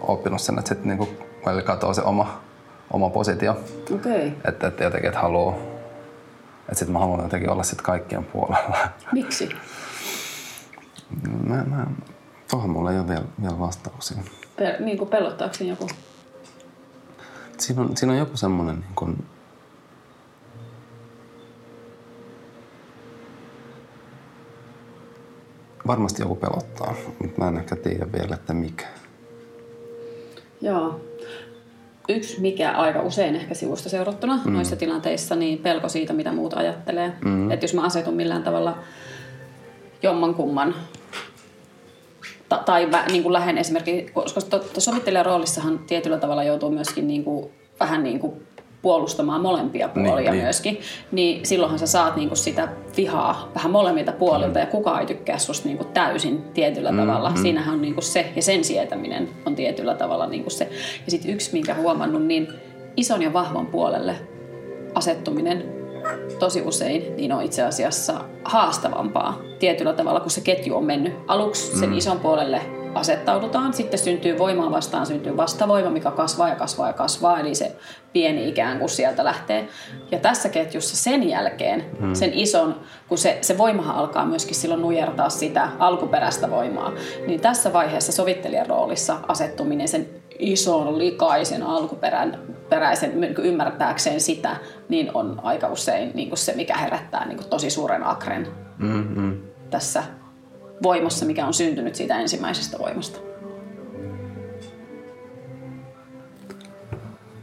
[0.00, 2.40] oppinut sen, että sitten niin välillä katoaa se oma,
[2.90, 3.60] oma positio.
[3.94, 4.30] Okay.
[4.44, 5.54] Että, että jotenkin, että haluaa,
[6.58, 8.88] että sitten mä haluan jotenkin olla sitten kaikkien puolella.
[9.12, 9.48] Miksi?
[11.46, 11.86] Mä, mä,
[12.50, 14.18] Tuohon mulla ei ole vielä, vielä vastauksia.
[14.56, 15.88] Pe- niin kuin pelottaako siinä joku?
[17.58, 19.26] Siinä on, siinä on joku semmoinen niin kuin,
[25.86, 28.86] varmasti joku pelottaa, mutta mä en ehkä tiedä vielä, että mikä.
[30.60, 31.00] Joo.
[32.08, 34.52] Yksi, mikä aika usein ehkä sivusta seurattuna mm.
[34.52, 37.12] noissa tilanteissa, niin pelko siitä, mitä muut ajattelee.
[37.24, 37.50] Mm.
[37.50, 38.78] Että jos mä asetun millään tavalla
[40.02, 40.74] jommankumman
[42.48, 44.40] ta, tai vä, niin kuin lähden esimerkiksi, koska
[44.78, 48.32] sovittelijan roolissahan tietyllä tavalla joutuu myöskin niin kuin, vähän niin kuin
[48.82, 50.82] puolustamaan molempia niin, puolia niin, myöskin, niin.
[51.12, 54.60] niin silloinhan sä saat niinku sitä vihaa vähän molemmilta puolilta mm.
[54.60, 57.30] ja kukaan ei tykkää susta niinku täysin tietyllä mm, tavalla.
[57.30, 57.36] Mm.
[57.36, 60.64] Siinähän on niinku se ja sen sietäminen on tietyllä tavalla niinku se.
[61.04, 62.48] Ja sitten yksi, minkä huomannut, niin
[62.96, 64.16] ison ja vahvan puolelle
[64.94, 65.77] asettuminen
[66.38, 71.14] tosi usein niin on itse asiassa haastavampaa tietyllä tavalla, kun se ketju on mennyt.
[71.26, 71.96] Aluksi sen mm.
[71.96, 72.60] ison puolelle
[72.94, 77.76] asettaudutaan, sitten syntyy voimaa vastaan, syntyy vastavoima, mikä kasvaa ja kasvaa ja kasvaa, eli se
[78.12, 79.68] pieni ikään kuin sieltä lähtee.
[80.10, 82.14] Ja tässä ketjussa sen jälkeen, mm.
[82.14, 86.92] sen ison, kun se, se voimahan alkaa myöskin silloin nujertaa sitä alkuperäistä voimaa,
[87.26, 90.08] niin tässä vaiheessa sovittelijan roolissa asettuminen sen
[90.38, 91.62] ison, likaisen,
[92.68, 94.56] alkuperäisen niin ymmärtääkseen sitä,
[94.88, 99.40] niin on aika usein niin kuin se, mikä herättää niin kuin tosi suuren akren mm-hmm.
[99.70, 100.02] tässä
[100.82, 103.18] voimassa, mikä on syntynyt siitä ensimmäisestä voimasta.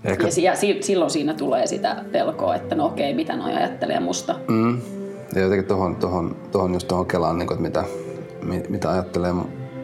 [0.03, 0.23] Eikä...
[0.23, 4.35] Ja, ja silloin siinä tulee sitä pelkoa, että no okei, mitä noi ajattelee musta.
[4.47, 4.81] Mm.
[5.35, 7.83] Ja jotenkin tuohon, tohon, tohon just tuohon kelaan, niin kuin, että
[8.41, 9.33] mitä, mitä, ajattelee,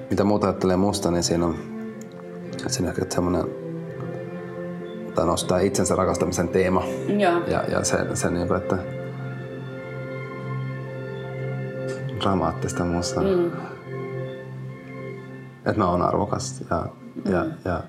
[0.10, 1.56] mitä muuta ajattelee musta, niin siinä on,
[2.68, 3.61] siinä on semmoinen
[5.16, 6.84] tai nostaa itsensä rakastamisen teema.
[7.08, 8.78] Ja, ja, ja se, se niin kuin, että
[12.22, 13.22] dramaattista muussa.
[13.22, 13.52] Mm.
[15.66, 16.86] Että mä oon arvokas ja,
[17.26, 17.32] mm.
[17.32, 17.84] ja, ja,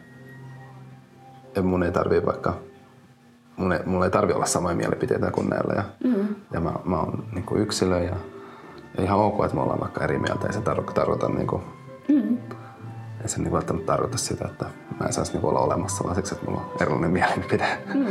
[1.56, 2.54] ja mun ei tarvii vaikka
[3.56, 5.74] mun ei, mulla ei tarvi olla samoja mielipiteitä kuin näillä.
[5.74, 6.34] Ja, mm.
[6.52, 8.16] ja mä, mä oon niin kuin yksilö ja,
[8.96, 10.46] ja ihan ok, että me ollaan vaikka eri mieltä.
[10.46, 11.62] Ei se tarkoita, tarkoita niin kuin,
[12.08, 12.38] mm.
[13.22, 14.64] Ei se niin välttämättä tarkoita sitä, että
[15.00, 17.66] mä en saisi niin olla olemassa, vaan siksi, että mulla on erilainen mielipide.
[17.94, 18.06] Mm.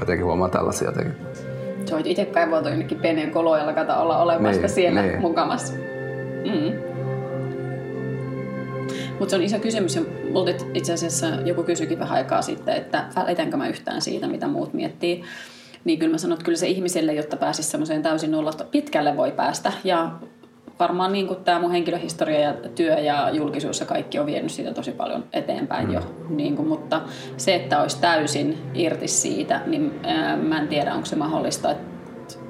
[0.00, 1.14] Jotenkin huomaa tällaisia jotenkin
[1.88, 5.20] Sä voit itse kaivautua jonnekin peneen koloon ja lakata olla olemassa niin, siellä niin.
[5.20, 5.74] mukamassa.
[6.44, 6.92] Mm.
[9.18, 13.04] Mutta se on iso kysymys, ja multa itse asiassa joku kysyikin vähän aikaa sitten, että
[13.16, 15.22] välitänkö mä yhtään siitä, mitä muut miettii.
[15.84, 19.30] Niin kyllä mä sanon, että kyllä se ihmiselle, jotta pääsisi semmoiseen täysin nollasta, pitkälle voi
[19.30, 19.72] päästä.
[19.84, 20.12] Ja
[20.78, 24.74] varmaan niin kuin tämä mun henkilöhistoria ja työ ja julkisuus ja kaikki on vienyt siitä
[24.74, 25.94] tosi paljon eteenpäin mm.
[25.94, 26.00] jo.
[26.28, 27.00] Niin kuin, mutta
[27.36, 31.70] se, että olisi täysin irti siitä, niin ää, mä en tiedä, onko se mahdollista.
[31.70, 31.78] Et,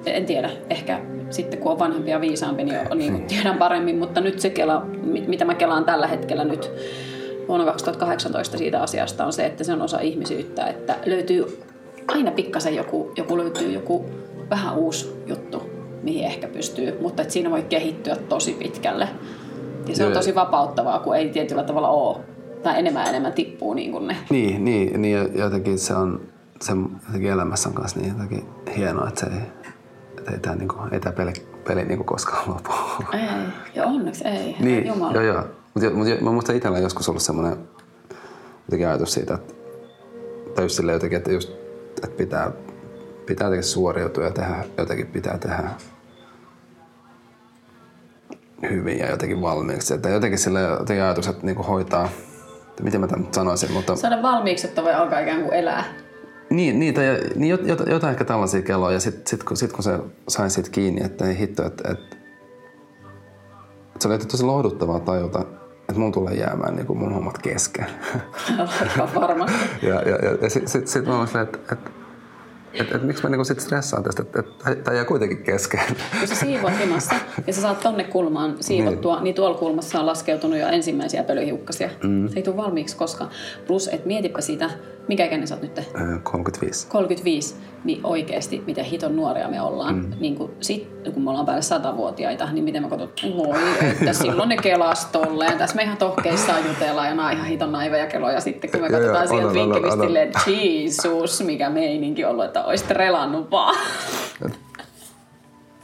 [0.07, 3.99] en tiedä, ehkä sitten kun on vanhempi ja viisaampi, niin, niin kuin tiedän paremmin.
[3.99, 4.87] Mutta nyt se kela,
[5.27, 6.71] mitä mä kelaan tällä hetkellä nyt
[7.49, 11.63] vuonna 2018 siitä asiasta on se, että se on osa ihmisyyttä, että löytyy
[12.09, 14.05] aina pikkasen joku, joku löytyy joku
[14.51, 15.72] vähän uusi juttu
[16.03, 19.09] mihin ehkä pystyy, mutta että siinä voi kehittyä tosi pitkälle.
[19.89, 22.19] Ja se on tosi vapauttavaa, kun ei tietyllä tavalla ole,
[22.63, 24.17] tai enemmän enemmän tippuu niin kuin ne.
[24.31, 26.21] Niin, niin, niin jotenkin se on,
[26.61, 26.73] se
[27.07, 28.45] jotenkin elämässä on kanssa niin jotenkin
[28.77, 29.43] hienoa, että se ei,
[30.19, 31.33] että ei tämä, niin kuin, ei tämä peli,
[31.69, 32.73] peli niin kuin koskaan lopu.
[33.13, 33.21] Ei,
[33.75, 34.57] ja onneksi ei.
[34.61, 35.13] Niin, Jumala.
[35.13, 35.45] joo joo.
[35.75, 37.59] Mutta mut, mä muistan itsellä joskus ollut semmoinen
[38.67, 39.55] jotenkin ajatus siitä, että
[40.55, 41.53] tai just silleen jotenkin, että just,
[42.05, 42.53] että pitää,
[43.27, 45.71] pitää jotenkin suoriutua ja tehdä, jotenkin pitää tehdä
[48.71, 49.95] hyvin ja jotenkin valmiiksi.
[49.95, 52.09] Että jotenkin sillä jotenkin ajatus, että niinku hoitaa,
[52.69, 53.97] että miten mä tämän sanoisin, mutta...
[53.97, 55.85] Saada valmiiksi, että voi alkaa ikään kuin elää.
[56.51, 57.01] Niin, niitä,
[57.35, 58.95] niin jotain, jotain ehkä tällaisia kelloja.
[58.95, 59.99] Ja sitten sit, kun, sit, kun se
[60.29, 62.17] sain siitä kiinni, että ei hitto, että, että,
[63.87, 65.41] että se oli tosi lohduttavaa tajuta,
[65.81, 67.87] että mun tulee jäämään niin kuin mun hommat kesken.
[69.15, 69.59] Varmasti.
[69.83, 72.02] ja, ja, ja, ja sitten sit, sit mä olin silleen, että et,
[72.75, 75.81] et, et, miksi mä niinku sit stressaan tästä, että et, tämä jää kuitenkin kesken.
[76.19, 77.15] Kun sä siivoat himassa
[77.47, 81.91] ja sä saat tonne kulmaan siivottua, niin, niin tuolla kulmassa on laskeutunut jo ensimmäisiä pölyhiukkasia.
[82.03, 82.29] Mm.
[82.29, 83.31] Se ei tule valmiiksi koskaan.
[83.67, 84.71] Plus, että mietipä sitä,
[85.09, 85.79] mikä ikäinen sä oot nyt?
[85.79, 85.83] Ö,
[86.23, 86.87] 35.
[86.89, 89.95] 35, niin oikeasti miten hiton nuoria me ollaan.
[89.95, 90.13] Mm.
[90.21, 93.59] Niin kun, sit, kun me ollaan päälle satavuotiaita, niin miten mä katsot, voi,
[94.01, 95.59] että silloin ne kelas tolleen.
[95.59, 99.29] Tässä me ihan tohkeissaan jutellaan ja nää ihan hiton naiveja keloja sitten, kun me katsotaan
[99.29, 103.77] sieltä vinkkelistä silleen, Jeesus, mikä meininki ollut, että olisit relannut vaan.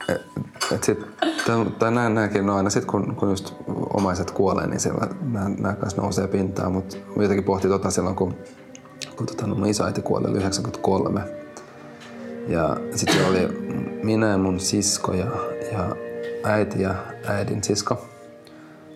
[0.09, 0.21] Et,
[0.73, 0.99] et sit,
[1.91, 3.55] nämäkin, no aina sitten kun, kun just
[3.95, 8.35] omaiset kuolee, niin siellä nämä, nämä kanssa nousee pintaan, mutta jotenkin pohti tota silloin, kun,
[9.17, 11.21] kun tota, no mun isoäiti kuoli 93.
[12.49, 13.49] Ja sitten oli
[14.03, 15.27] minä ja mun sisko ja,
[15.73, 15.97] ja
[16.45, 16.95] äiti ja
[17.27, 18.07] äidin sisko.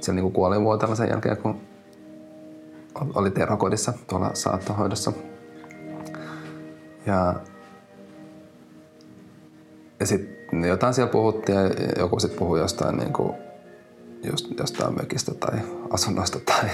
[0.00, 1.60] Siellä niin kuoli vuotella sen jälkeen, kun
[3.14, 5.12] oli terhokodissa tuolla saattohoidossa.
[7.06, 7.34] Ja,
[10.00, 11.62] ja sitten jotain siellä puhuttiin ja
[11.98, 13.34] joku sitten puhui jostain, niin kuin,
[14.24, 15.58] just jostain mökistä tai
[15.90, 16.70] asunnosta tai,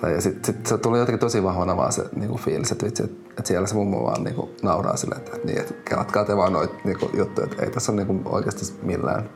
[0.00, 3.02] tai sitten sit se tuli jotenkin tosi vahvana vaan se niin kuin fiilis, että, vitsi,
[3.02, 6.24] että, että siellä se mummo vaan niin kuin nauraa sille, että, että, niin, että kelatkaa
[6.24, 9.30] te vaan noita niin kuin, juttuja, että ei tässä ole niin kuin, oikeasti millään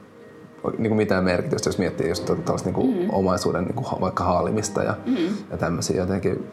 [0.79, 3.09] niin kuin mitään merkitystä, jos miettii just tällaista niin kuin mm.
[3.12, 5.37] omaisuuden niin kuin vaikka haalimista ja, mm.
[5.50, 6.46] ja tämmöisiä jotenkin,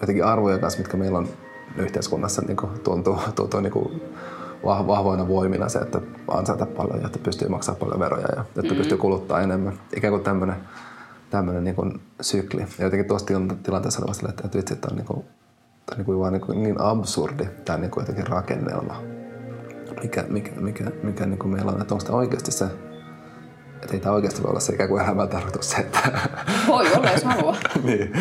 [0.00, 1.28] jotenkin arvoja kanssa, mitkä meillä on
[1.76, 4.02] yhteiskunnassa niin kuin tuntuu, tuntuu niin kuin
[4.64, 8.78] vahvoina voimina se, että ansaita paljon ja että pystyy maksamaan paljon veroja ja että mm.
[8.78, 9.78] pystyy kuluttaa enemmän.
[9.96, 10.56] Ikään kuin tämmöinen,
[11.34, 12.60] tämmöinen niin kuin sykli.
[12.78, 13.26] Ja jotenkin tuossa
[13.62, 15.24] tilanteessa oli vasta, että, vitsi, että on niin kuin,
[15.86, 19.02] tämä niin kuin vaan niin, kuin niin absurdi tämä niin kuin jotenkin rakennelma,
[20.02, 22.64] mikä, mikä, mikä, mikä niin kuin meillä on, että onko tämä oikeasti se,
[23.82, 25.98] että ei tämä oikeasti voi olla se ikään kuin elämän tarkoitus se, että...
[26.68, 27.56] Voi olla, jos haluaa.
[27.82, 28.12] niin.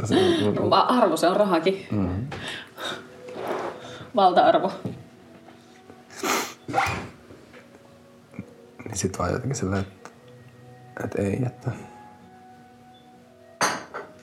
[0.00, 0.14] Tosi,
[0.70, 1.86] Arvo, se on rahakin.
[1.90, 2.26] Mm-hmm.
[4.16, 4.72] Valta-arvo.
[8.84, 10.10] Niin sit vaan jotenkin silleen, että,
[11.04, 11.91] että ei, että...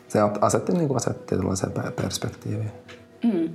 [0.10, 2.72] Se asetti, niin kuin asetti tietynlaisen perspektiiviin.
[3.24, 3.50] Mm.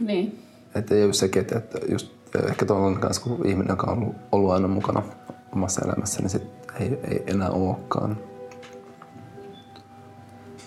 [0.00, 0.42] Niin.
[0.74, 2.12] Että ei ole sekin, että, että just
[2.48, 5.02] ehkä tuolla kanssa, kun ihminen, joka on ollut, ollut aina mukana
[5.52, 6.42] omassa elämässä, niin sit
[6.80, 8.18] ei, ei enää olekaan.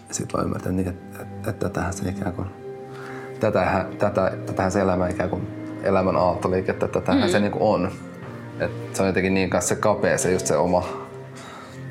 [0.08, 2.48] Ja sitten vaan ymmärtää niin, että, että, että tätähän se ikään kuin,
[3.40, 5.48] tätähän, tätä, tätähän se elämä ikään kuin
[5.84, 7.32] elämän aaltoliikettä, että tätähän mm.
[7.32, 7.92] se niin kuin on.
[8.60, 11.01] Et se on jotenkin niin kanssa se kapea se just se oma,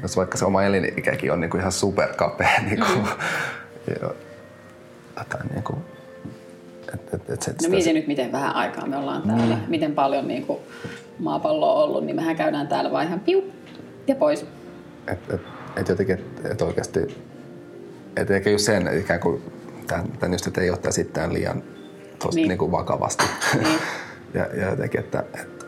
[0.02, 2.50] jos vaikka se oma elinikäkin on niin kuin ihan superkapea.
[2.64, 3.06] Niin kuin, mm.
[3.86, 4.10] ja,
[5.18, 5.78] jotain niin kuin,
[6.94, 9.62] et, et, et, et no mieti nyt, miten vähän aikaa me ollaan täällä, mm.
[9.68, 10.58] miten paljon niin kuin
[11.18, 13.52] maapallo on ollut, niin mehän käydään täällä vaan ihan piu
[14.06, 14.46] ja pois.
[15.06, 15.40] Et, et,
[15.76, 17.00] et jotenkin, että et oikeasti,
[18.16, 19.42] et ehkä just sen, että ikään kuin
[19.86, 21.62] tämän, just, että ei ottaisi itseään liian
[22.18, 22.48] tosta niin.
[22.48, 23.24] Niin kuin vakavasti.
[23.54, 23.78] Niin.
[24.34, 25.59] ja, ja jotenkin, että, että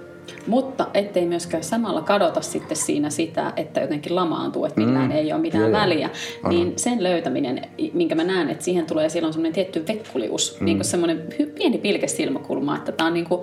[0.46, 5.16] mutta ettei myöskään samalla kadota sitten siinä sitä, että jotenkin lamaantuu, että millään mm.
[5.16, 6.10] ei ole mitään Joo, väliä.
[6.48, 10.64] Niin sen löytäminen, minkä mä näen, että siihen tulee silloin semmoinen tietty vekkulius, mm.
[10.64, 11.22] niin kuin semmoinen
[11.54, 13.40] pieni pilke silmäkulma, että tämä on niin kuin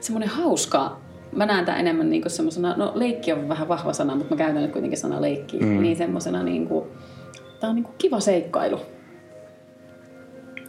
[0.00, 1.00] semmoinen hauska
[1.36, 4.38] mä näen tämän enemmän niin kuin semmoisena, no leikki on vähän vahva sana, mutta mä
[4.38, 5.82] käytän nyt kuitenkin sana leikki, mm.
[5.82, 6.84] niin semmoisena niin kuin,
[7.60, 8.80] tää on niin kuin kiva seikkailu.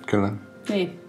[0.07, 0.31] Kyllä.
[0.69, 0.99] Niin.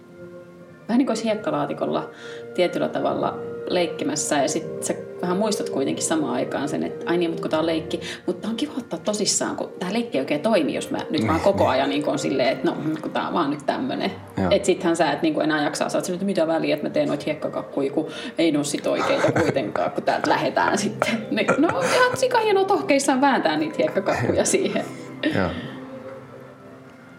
[0.87, 2.09] Vähän niin kuin olisi hiekkalaatikolla
[2.55, 7.29] tietyllä tavalla leikkimässä ja sitten sä vähän muistat kuitenkin samaan aikaan sen, että ai niin,
[7.29, 8.01] mutta kun tämä on leikki.
[8.25, 11.67] Mutta on kiva ottaa tosissaan, kun tämä leikki oikein toimii, jos mä nyt vaan koko
[11.67, 14.11] ajan niin on silleen, että no, kun tämä on vaan nyt tämmöinen.
[14.51, 17.23] Että sittenhän sä et niin enää jaksaa, sä oot mitä väliä, että mä teen noita
[17.25, 21.27] hiekkakakkuja, kun ei ne sit oikeita kuitenkaan, kun täältä lähetään sitten.
[21.31, 24.85] Niin, no ihan sika hienoa tohkeissaan vääntää niitä hiekkakakkuja siihen.
[25.35, 25.49] Joo.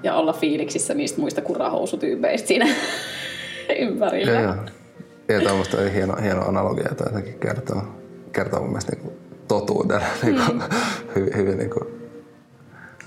[0.02, 2.68] Ja olla fiiliksissä niistä muista kurahousutyypeistä siinä
[3.78, 4.32] ympärillä.
[4.32, 4.54] Joo, joo.
[5.28, 7.82] Ja tuommoista on hieno, hieno analogia, että jotenkin kertoo,
[8.32, 9.12] kertoo mun mielestä niin
[9.48, 10.62] totuuden niin kuin, mm.
[11.14, 12.10] hyvin, hyvin, niin kuin,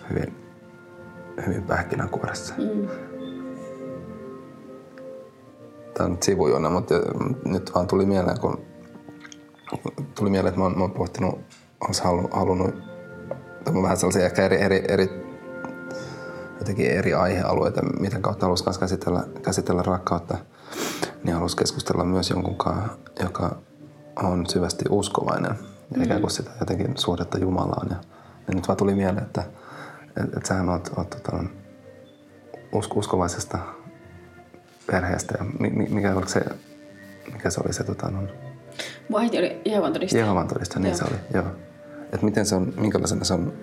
[0.10, 0.36] hyvin,
[1.48, 2.54] hyvin pähkinänkuoressa.
[2.58, 2.88] Mm.
[5.94, 6.96] Tämä on nyt sivujuona, mutta
[7.46, 8.62] nyt vaan tuli mieleen, kun
[10.16, 11.40] tuli mieleen, että mä oon, mä oon pohtinut,
[11.88, 12.76] olisi halu, halunnut
[13.84, 15.10] vähän sellaisia ehkä eri, eri, eri
[16.60, 20.38] jotenkin eri aihealueita, miten kautta haluaisi käsitellä, käsitellä rakkautta–
[21.24, 23.56] niin halusi keskustella myös jonkun kanssa, joka
[24.16, 25.52] on syvästi uskovainen.
[25.52, 26.04] Mm-hmm.
[26.04, 27.88] Ikään kuin sitä jotenkin suhdetta Jumalaan.
[27.90, 27.96] Ja,
[28.48, 29.44] ja nyt vaan tuli mieleen, että
[30.24, 31.44] et, et sähän oot, oot tota,
[32.72, 33.60] usko, uskovaisesta
[34.88, 35.36] perheestä.
[35.40, 35.46] Ja
[35.90, 36.42] mikä, oliko se,
[37.34, 37.84] mikä se oli se...
[37.84, 38.22] Tota, no,
[39.10, 40.24] Mun äiti oli Jehovan todistaja.
[40.24, 40.98] Jehovan todistaja, niin joo.
[40.98, 41.56] se oli, joo.
[42.14, 43.54] Et miten se on, minkälaisena se on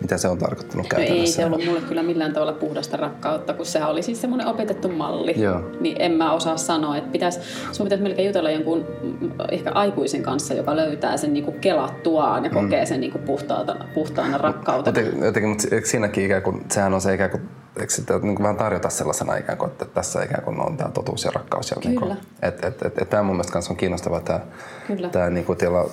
[0.00, 1.36] mitä se on tarkoittanut No ei käytännössä.
[1.36, 5.34] se ollut mulle kyllä millään tavalla puhdasta rakkautta, kun sehän oli siis semmoinen opetettu malli.
[5.40, 5.60] Joo.
[5.80, 7.40] Niin en mä osaa sanoa, että pitäisi,
[7.72, 12.50] sun pitäisi melkein jutella jonkun mm, ehkä aikuisen kanssa, joka löytää sen niinku kelattuaan ja
[12.50, 14.98] kokee sen niinku puhtaana, puhtaana rakkautena.
[14.98, 17.42] Jotenkin, jotenkin, mutta siinäkin ikään kuin, sehän on se ikään kuin,
[17.80, 20.90] eikö sitä niin kuin vähän tarjota sellaisena ikään kuin, että tässä ikään kuin on tämä
[20.90, 21.70] totuus ja rakkaus.
[21.70, 22.16] Ja niin kuin, Kyllä.
[22.42, 24.40] et, et, et, et, tämä mun mielestä kanssa on kiinnostavaa tämä,
[24.86, 25.08] Kyllä.
[25.08, 25.90] tämä niin kuin tila,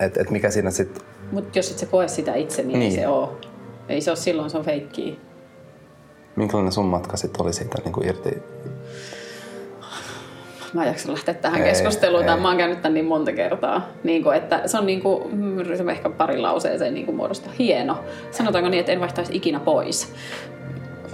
[0.00, 1.02] että et mikä siinä sitten,
[1.32, 2.90] Mutta jos et sä koe sitä itse, niin, Niin.
[2.92, 3.28] ei se ole.
[3.88, 5.14] Ei se ole silloin, se on feikkiä.
[6.36, 8.30] minkälainen sun matka sitten oli siitä niin kuin irti?
[10.72, 12.22] Mä en jaksa lähteä tähän Ei, keskusteluun.
[12.22, 12.26] ei.
[12.26, 13.86] tai Mä oon käynyt tämän niin monta kertaa.
[14.04, 17.52] Niin kuin, että se on niin kuin, mm, ehkä pari lauseeseen niin kuin muodostaa.
[17.58, 17.98] Hieno.
[18.30, 20.12] Sanotaanko niin, että en vaihtaisi ikinä pois.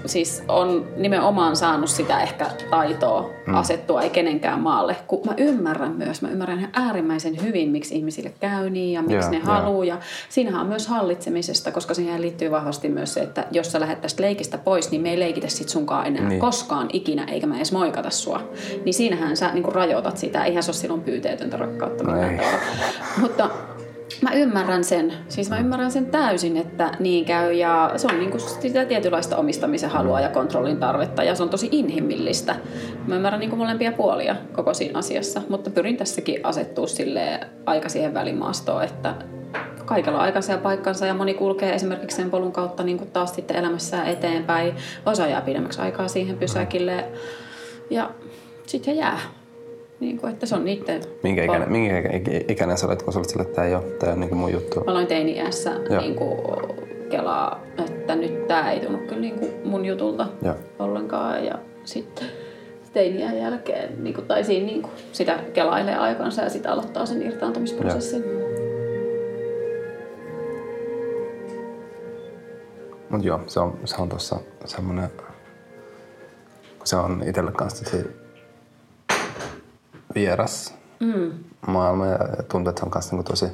[0.07, 3.55] Siis on nimenomaan saanut sitä ehkä taitoa mm.
[3.55, 4.97] asettua ei kenenkään maalle.
[5.07, 9.17] Kun mä ymmärrän myös, mä ymmärrän ihan äärimmäisen hyvin, miksi ihmisille käy niin ja miksi
[9.17, 9.85] Joo, ne haluaa.
[9.85, 9.99] Ja
[10.29, 14.23] siinähän on myös hallitsemisesta, koska siihen liittyy vahvasti myös se, että jos sä lähdet tästä
[14.23, 16.41] leikistä pois, niin me ei leikitä sit sunkaan enää Niin.
[16.41, 18.41] koskaan ikinä, eikä mä edes moikata sua.
[18.85, 20.45] Niin siinähän sä niin rajoitat sitä.
[20.45, 22.39] Eihän se ole silloin pyyteetöntä rakkautta No millään ei.
[22.39, 22.59] tavalla.
[23.21, 23.51] Mutta
[24.23, 25.13] mä ymmärrän sen.
[25.29, 27.53] Siis mä ymmärrän sen täysin, että niin käy.
[27.53, 31.25] Ja se on niinku sitä tietynlaista omistamisen halua ja kontrollin tarvetta.
[31.25, 32.57] Ja se on tosi inhimillistä.
[33.07, 35.43] Mä ymmärrän niinku molempia puolia koko siinä asiassa.
[35.49, 39.15] Mutta pyrin tässäkin asettua sille aika siihen välimaastoon, että
[39.85, 43.57] kaikella on aikansa ja paikkansa ja moni kulkee esimerkiksi sen polun kautta niin taas sitten
[43.57, 44.75] elämässään eteenpäin.
[45.07, 47.05] Osa jää pidemmäksi aikaa siihen pysäkille
[47.91, 48.11] ja
[48.67, 49.19] sitten jää.
[50.01, 53.19] Niin kuin, että se on niiden Minkä ikäinen, minkä ikä- ikäinen sä olet, kun sä
[53.19, 54.81] olet sille, että tämä ei ole, tämä on niin kuin mun juttu?
[54.81, 55.71] Mä aloin teini-iässä
[56.01, 56.39] niin kuin
[57.11, 60.55] kelaa, että nyt tää ei tunnu kyllä niin kuin mun jutulta Joo.
[60.79, 61.45] ollenkaan.
[61.45, 62.27] Ja sitten
[62.93, 67.23] teiniän jälkeen, niin kuin, tai siinä niin kuin, sitä kelailee aikansa ja sitten aloittaa sen
[67.23, 68.25] irtaantumisprosessin.
[73.09, 75.11] Mutta joo, se on, se on tuossa semmoinen,
[76.79, 77.85] kun se on itselle kanssa
[80.15, 81.45] vieras mm.
[81.67, 83.47] maailma ja tuntuu, että se on kanssa niinku tosi,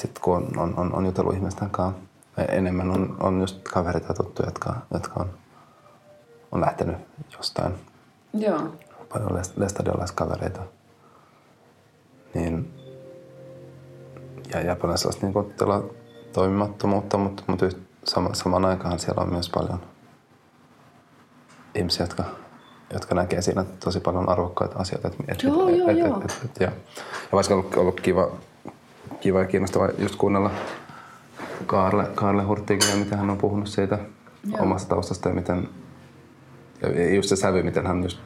[0.00, 2.00] sitten kun on, on, on, on jutellut ihmisten kanssa,
[2.48, 5.30] enemmän on, on just kavereita ja tuttuja, jotka, jotka on,
[6.52, 6.96] on lähtenyt
[7.36, 7.74] jostain
[8.34, 8.76] Joo.
[9.12, 10.60] paljon lest- lestadiolaiskavereita.
[12.34, 12.74] Niin,
[14.54, 15.54] ja, ja paljon sellaista niin kuin,
[16.32, 19.80] toimimattomuutta, mutta, mutta yht- sama, samaan aikaan siellä on myös paljon
[21.74, 22.24] ihmisiä, jotka,
[22.92, 25.08] jotka näkee siinä tosi paljon arvokkaita asioita.
[25.08, 26.22] Et, et, Joo, et, joo, et, joo.
[26.24, 26.66] Et, et, et, ja,
[26.96, 28.30] ja vaikka ollut, ollut kiva,
[29.20, 30.50] kiva ja kiinnostavaa just kuunnella
[31.66, 33.98] Kaarle, Kaarle Hurtigia, miten hän on puhunut siitä
[34.50, 34.62] Joo.
[34.62, 35.68] omasta taustasta ja miten
[36.82, 38.18] ja just se sävy, miten hän just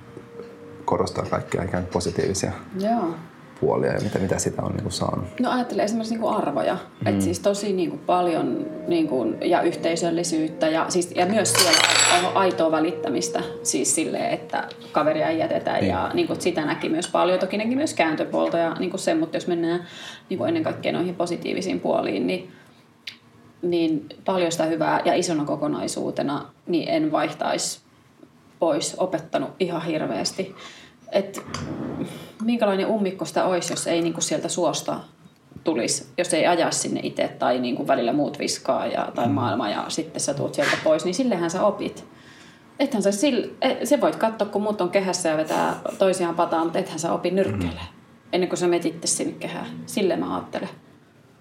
[0.84, 3.14] korostaa kaikkia ikään kuin positiivisia Joo.
[3.62, 5.24] Puolia ja mitä, mitä sitä on niin kuin saanut.
[5.40, 6.74] No ajattelen esimerkiksi niinku arvoja.
[6.74, 7.06] Mm.
[7.06, 12.70] Että siis tosi niinku paljon niinku, ja yhteisöllisyyttä ja, siis, ja myös siellä on aitoa
[12.70, 13.42] välittämistä.
[13.62, 15.86] Siis silleen, että kaveria ei jätetä Niin.
[15.86, 17.38] ja niinku, sitä näki myös paljon.
[17.38, 19.86] Toki näki myös kääntöpuolta ja niinku se, mutta jos mennään
[20.28, 22.52] niinku ennen kaikkea noihin positiivisiin puoliin, niin
[23.62, 27.80] niin paljon sitä hyvää ja isona kokonaisuutena niin en vaihtaisi
[28.58, 30.54] pois opettanut ihan hirveästi.
[31.12, 31.42] Et
[32.44, 35.00] minkälainen ummikko sitä olisi, jos ei niinku sieltä suosta
[35.64, 39.84] tulisi, jos ei aja sinne itse tai niinku välillä muut viskaa ja, tai maailma ja
[39.88, 42.04] sitten sä tuut sieltä pois, niin sillehän sä opit.
[42.78, 43.48] Ethän sä sille,
[43.84, 47.30] se voit katsoa, kun muut on kehässä ja vetää toisiaan pataan, mutta ethän sä opi
[47.30, 47.86] nyrkkeilemään
[48.32, 49.66] ennen kuin sä menet itse sinne kehään.
[49.86, 50.68] Sille mä ajattelen.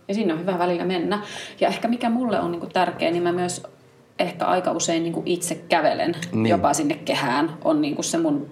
[0.08, 1.22] Ja siinä on hyvä välillä mennä.
[1.60, 3.64] Ja ehkä mikä mulle on niinku tärkeä, niin mä myös
[4.20, 6.44] ehkä aika usein niinku itse kävelen Niin.
[6.44, 6.52] niin.
[6.52, 7.58] jopa sinne kehään.
[7.64, 8.50] On niinku se mun,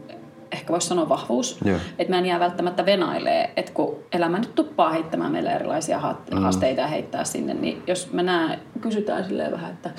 [0.52, 1.58] ehkä voisi sanoa vahvuus.
[1.66, 1.78] Joo.
[2.00, 3.54] Että mä en jää välttämättä venailee.
[3.56, 8.14] Että kun elämä nyt tuppaa heittämään meille erilaisia ha- haasteita ja heittää sinne, niin jos
[8.14, 9.90] mä näen, kysytään silleen vähän, että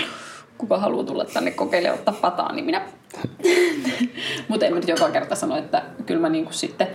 [0.59, 2.83] kuka haluaa tulla tänne kokeilemaan ottaa pataa, niin minä.
[4.49, 6.89] Mutta en mä nyt joka kerta sano, että kyllä mä niinku sitten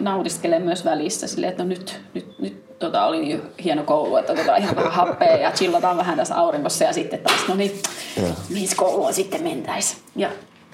[0.00, 4.32] nautiskelen myös välissä silleen, että no nyt, nyt, nyt tota, oli niin hieno koulu, että
[4.32, 7.72] otetaan ihan vähän happea ja chillataan vähän tässä auringossa ja sitten taas, no niin,
[8.16, 8.28] Joo.
[8.48, 9.96] mihin kouluun sitten mentäis.
[10.16, 10.30] Ja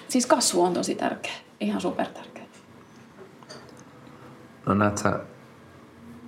[0.08, 1.32] siis kasvu on tosi tärkeä,
[1.66, 2.44] ihan super tärkeä.
[4.66, 5.20] No näet sä,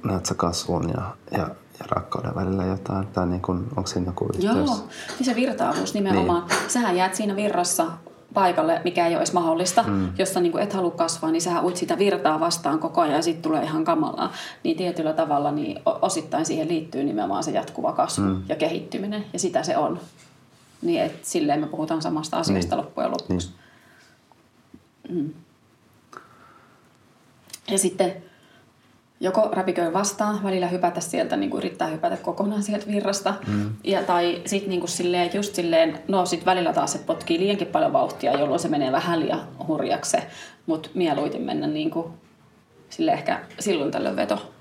[0.05, 3.07] näet sä kasvun ja, ja, ja rakkauden välillä jotain?
[3.07, 4.45] Tai niin kuin, onko siinä joku yhteys?
[4.45, 6.47] Joo, niin se virtaavuus nimenomaan.
[6.49, 6.71] Niin.
[6.71, 7.87] Sähän jäät siinä virrassa
[8.35, 9.83] paikalle, mikä ei ole edes mahdollista.
[9.83, 10.13] Mm.
[10.19, 13.23] Jos sä niin et halua kasvaa, niin sähän uit sitä virtaa vastaan koko ajan ja
[13.23, 14.33] sitten tulee ihan kamalaa.
[14.63, 18.43] Niin tietyllä tavalla niin osittain siihen liittyy nimenomaan se jatkuva kasvu mm.
[18.49, 19.25] ja kehittyminen.
[19.33, 20.01] Ja sitä se on.
[20.83, 22.85] Niin et silleen me puhutaan samasta asiasta niin.
[22.85, 23.49] loppujen lopuksi.
[23.49, 23.66] Niin.
[27.71, 28.23] Ja sitten
[29.21, 33.35] joko räpiköön vastaan, välillä hypätä sieltä, niin kuin yrittää hypätä kokonaan sieltä virrasta.
[33.47, 33.71] Mm.
[33.85, 37.93] Ja, tai sitten niin silleen, just silleen, no sit välillä taas se potkii liiankin paljon
[37.93, 40.17] vauhtia, jolloin se menee vähän liian hurjaksi.
[40.67, 42.07] Mutta mieluiten mennä niin kuin,
[42.91, 44.53] sille ehkä silloin tällöin veto.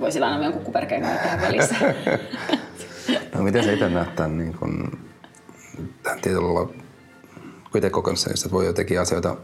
[0.00, 1.74] Voisi aina jonkun kuperkeen tähän välissä.
[3.34, 4.98] no miten se itse näet tämän, niin kun,
[6.02, 6.87] tämän tietyllä
[7.72, 9.36] kuitenkin kokonaan, että voi jotenkin asioita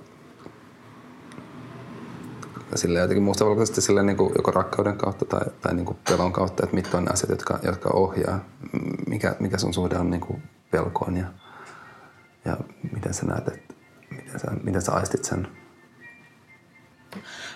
[2.75, 6.65] sille jotenkin mustavalkoisesti sille niin kuin joko rakkauden kautta tai, tai niin kuin pelon kautta,
[6.65, 8.45] että mitkä on ne asiat, jotka, jotka ohjaa,
[9.07, 11.27] mikä, mikä sun suhde on niin kuin pelkoon ja,
[12.45, 12.57] ja
[12.93, 13.75] miten sä näet, että
[14.11, 15.49] miten sä, miten sä aistit sen?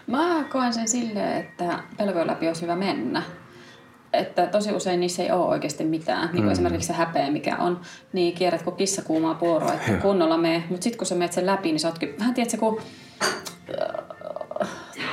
[0.06, 3.22] Mä koen sen silleen, että pelkojen läpi olisi hyvä mennä.
[4.12, 6.22] Että tosi usein niissä ei ole oikeasti mitään.
[6.22, 6.52] Niin kuin mm.
[6.52, 7.80] esimerkiksi se häpeä, mikä on,
[8.12, 10.62] niin kierrät kuin kissa kuumaa puoroa, että kunnolla mee.
[10.68, 12.80] Mutta sitten kun sä menet sen läpi, niin sä ootkin, vähän tiedätkö, kun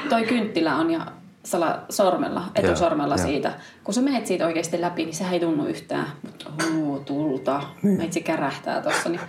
[0.09, 1.05] toi kynttilä on ja
[1.43, 3.53] sala, sormella, etusormella yeah, siitä.
[3.83, 6.07] Kun sä menet siitä oikeasti läpi, niin se ei tunnu yhtään.
[6.21, 7.97] Mutta huu, tulta, niin.
[7.97, 9.09] meitsi kärähtää tossa.
[9.09, 9.21] Niin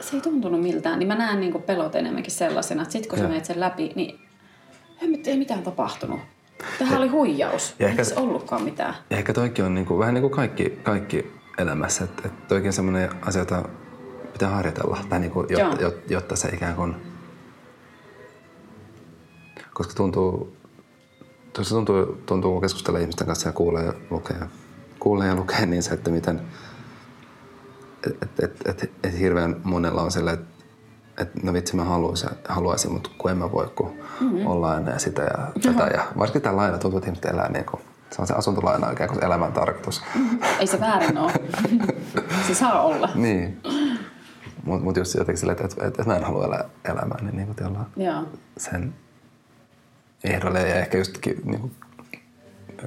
[0.00, 0.98] se ei tuntunut miltään.
[0.98, 3.28] Niin mä näen niin pelot enemmänkin sellaisena, että sit kun yeah.
[3.28, 4.20] sä menet sen läpi, niin
[5.26, 6.20] ei mitään tapahtunut.
[6.78, 7.74] Tähän oli huijaus.
[7.78, 8.94] Ja ei ehkä, ollutkaan mitään.
[9.10, 12.04] Ja ehkä toikin on niin kuin, vähän niin kuin kaikki, kaikki elämässä.
[12.04, 13.68] Että, että toikin on sellainen asia, jota
[14.32, 14.98] pitää harjoitella.
[15.08, 16.96] Tai niin kuin, jotta, jotta se ikään kuin–
[19.74, 20.56] koska tuntuu,
[21.52, 24.40] tuossa tuntuu, tuntuu kun keskustelee ihmisten kanssa ja kuulee ja lukee,
[24.98, 26.40] kuulee ja lukee, niin se, että miten,
[28.06, 30.53] että et, et, et, et hirveän monella on sellainen, että
[31.18, 34.46] et, no vitsi mä haluaisin, haluaisin, mutta kun en mä voi, kun mm-hmm.
[34.46, 35.86] ollaan ennen sitä ja tätä.
[35.86, 39.10] Ja varsinkin tämä laina tuntuu, että ihmiset elää niin kuin, se on se asuntolaina ikään
[39.10, 40.02] kuin elämän tarkoitus.
[40.14, 40.38] Mm-hmm.
[40.60, 41.32] Ei se väärin ole.
[42.46, 43.08] se saa olla.
[43.14, 43.60] niin.
[44.64, 47.54] Mutta mut just jotenkin silleen, että, että, että mä en halua elää elämää, niin, niin
[47.54, 48.94] kuin sen
[50.24, 51.74] ehdolle ja ehkä justkin niin kuin,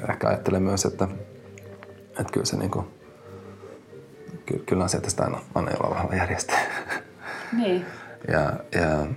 [0.09, 1.07] ehkä ajattelen myös, että,
[2.09, 2.85] että kyllä se niin kuin,
[4.45, 6.59] kyllä, kyllä asiat sitä aina, aina jollain vähän järjestää.
[7.53, 7.85] Niin.
[8.27, 9.07] Ja, ja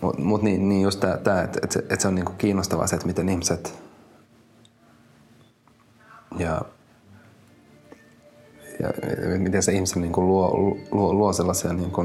[0.00, 2.96] mutta mut niin, niin just tämä, että et se, et se on niinku kiinnostavaa se,
[2.96, 3.82] että miten ihmiset
[6.38, 6.62] ja,
[8.80, 8.88] ja
[9.38, 12.04] miten se ihmisen niinku luo, luo, luo sellaisia niinku,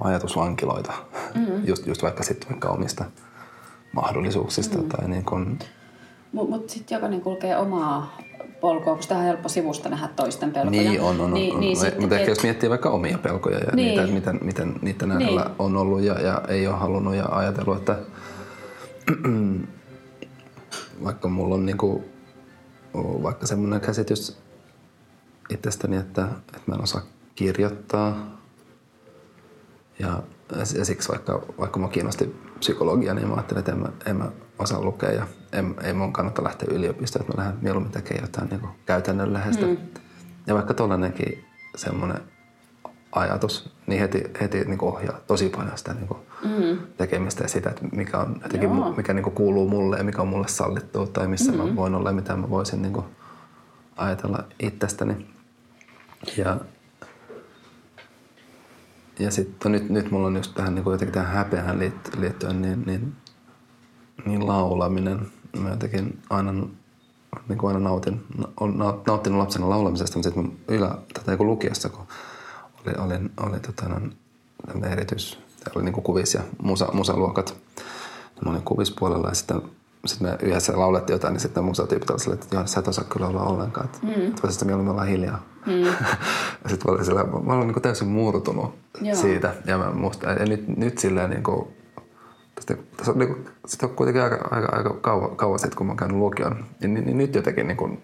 [0.00, 0.92] ajatusvankiloita,
[1.34, 1.64] mm-hmm.
[1.68, 3.04] just, just vaikka sitten vaikka omista
[3.92, 4.76] mahdollisuuksista.
[4.76, 4.90] Mm-hmm.
[4.90, 5.58] Tai niin kun...
[6.32, 8.16] Mutta mut sitten jokainen kulkee omaa
[8.62, 10.82] polkua, kun sitä on helppo sivusta nähdä toisten pelkoja.
[10.82, 11.60] Niin on, on, niin, on.
[11.60, 13.88] Niin, niin mutta ehkä jos miettii vaikka omia pelkoja ja niin.
[13.88, 15.40] niitä, miten, miten niitä niin.
[15.58, 17.98] on ollut ja, ja ei ole halunnut ja ajatellut, että
[21.04, 22.04] vaikka mulla on niinku,
[22.94, 24.38] vaikka semmoinen käsitys
[25.50, 27.02] itsestäni, että, että mä en osaa
[27.34, 28.16] kirjoittaa–
[30.02, 30.22] ja,
[30.78, 34.30] ja siksi vaikka, vaikka mä kiinnosti psykologia, niin mä ajattelin, että en mä, en mä
[34.58, 38.48] osaa lukea ja en, ei mun kannata lähteä yliopistoon, että mä lähden mieluummin tekemään jotain
[38.48, 39.66] niin käytännönläheistä.
[39.66, 39.76] Mm.
[40.46, 41.44] Ja vaikka tuollainenkin
[41.76, 42.20] semmoinen
[43.12, 46.08] ajatus, niin heti, heti niin ohjaa tosi paljon sitä niin
[46.44, 46.78] mm.
[46.96, 50.48] tekemistä ja sitä, että mikä, on jotenkin, mikä niin kuuluu mulle ja mikä on mulle
[50.48, 51.58] sallittua tai missä mm.
[51.58, 53.02] mä voin olla ja mitä mä voisin niin
[53.96, 55.26] ajatella itsestäni.
[56.36, 56.56] Ja
[59.18, 61.78] ja sitten nyt, nyt mulla on just tähän niin jotenkin tähän häpeään
[62.18, 63.12] liittyen, niin, niin,
[64.26, 65.26] niin laulaminen.
[65.58, 66.52] Mä jotenkin aina,
[67.48, 68.24] niin kuin aina nautin,
[68.60, 72.06] olen nauttinut lapsena laulamisesta, mutta sitten ylä, tätä niin lukiossa, kun
[72.86, 73.84] oli, oli, oli tota,
[74.90, 75.38] erityis,
[75.76, 77.56] oli niin kuvis- ja musa, musaluokat.
[78.44, 79.62] Mä olin kuvispuolella ja sitten
[80.06, 83.26] sitten me yhdessä laulettiin jotain, niin sitten musatyypit oli silleen, että sä et osaa kyllä
[83.26, 83.86] olla ollenkaan.
[83.86, 84.26] Että mm.
[84.26, 85.42] että voisit mieluummin olla hiljaa.
[85.66, 85.82] Mm.
[86.62, 89.16] ja sitten mä olin, sillä, mä olin niin täysin murtunut Joo.
[89.16, 89.54] siitä.
[89.66, 91.68] Ja, mä musta, ja nyt, nyt silleen niin kuin,
[92.66, 95.86] tästä, tässä on, niin kuin, sit on kuitenkin aika, aika, aika kauan, kauan sitten, kun
[95.86, 96.64] mä oon käynyt lukion.
[96.80, 98.02] Niin, niin, niin nyt jotenkin niin kuin,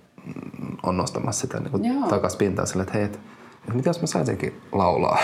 [0.82, 3.18] on nostamassa sitä niin kuin, takaisin pintaan silleen, että hei, että
[3.68, 5.18] että mitä jos mä saisinkin laulaa?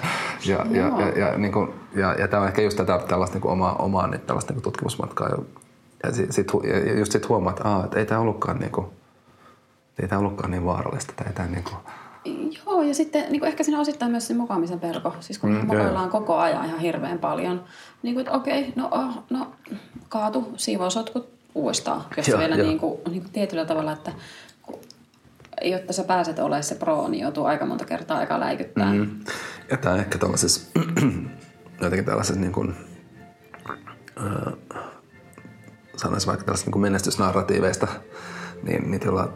[0.46, 3.42] ja, ja, ja, ja, niin kuin, ja, ja tämä on ehkä just tätä, tällaista niin
[3.42, 6.52] kuin omaa, omaa niin tällaista niin kuin tutkimusmatkaa ja, sit, sit,
[6.86, 8.92] ja just sitten huomaa, että, aa, että ei tämä ollutkaan, niinku,
[10.02, 11.12] ei tämä ollutkaan niin vaarallista.
[11.16, 11.70] Tai tämä, niinku...
[12.80, 15.14] Joo, ja sitten niin kuin ehkä siinä osittain myös se mukaamisen pelko.
[15.20, 17.64] Siis kun mm, mokaillaan koko ajan ihan hirveän paljon.
[18.02, 19.52] Niin kuin, että okei, no, oh, no
[20.08, 22.04] kaatu, siivousotkut uudestaan.
[22.16, 24.12] Jos joo, vielä niin kuin, niin kuin tietyllä tavalla, että
[25.62, 28.92] jotta sä pääset olemaan se pro, niin joutuu aika monta kertaa aika läikyttää.
[28.92, 29.20] Mm.
[29.70, 30.70] Ja tämä ehkä tällaisessa,
[31.82, 32.74] jotenkin tällaisessa niin kuin,
[34.18, 34.52] äh,
[35.96, 37.86] sanoisi vaikka tällaista niin menestysnarratiiveista,
[38.62, 39.32] niin niitä jolla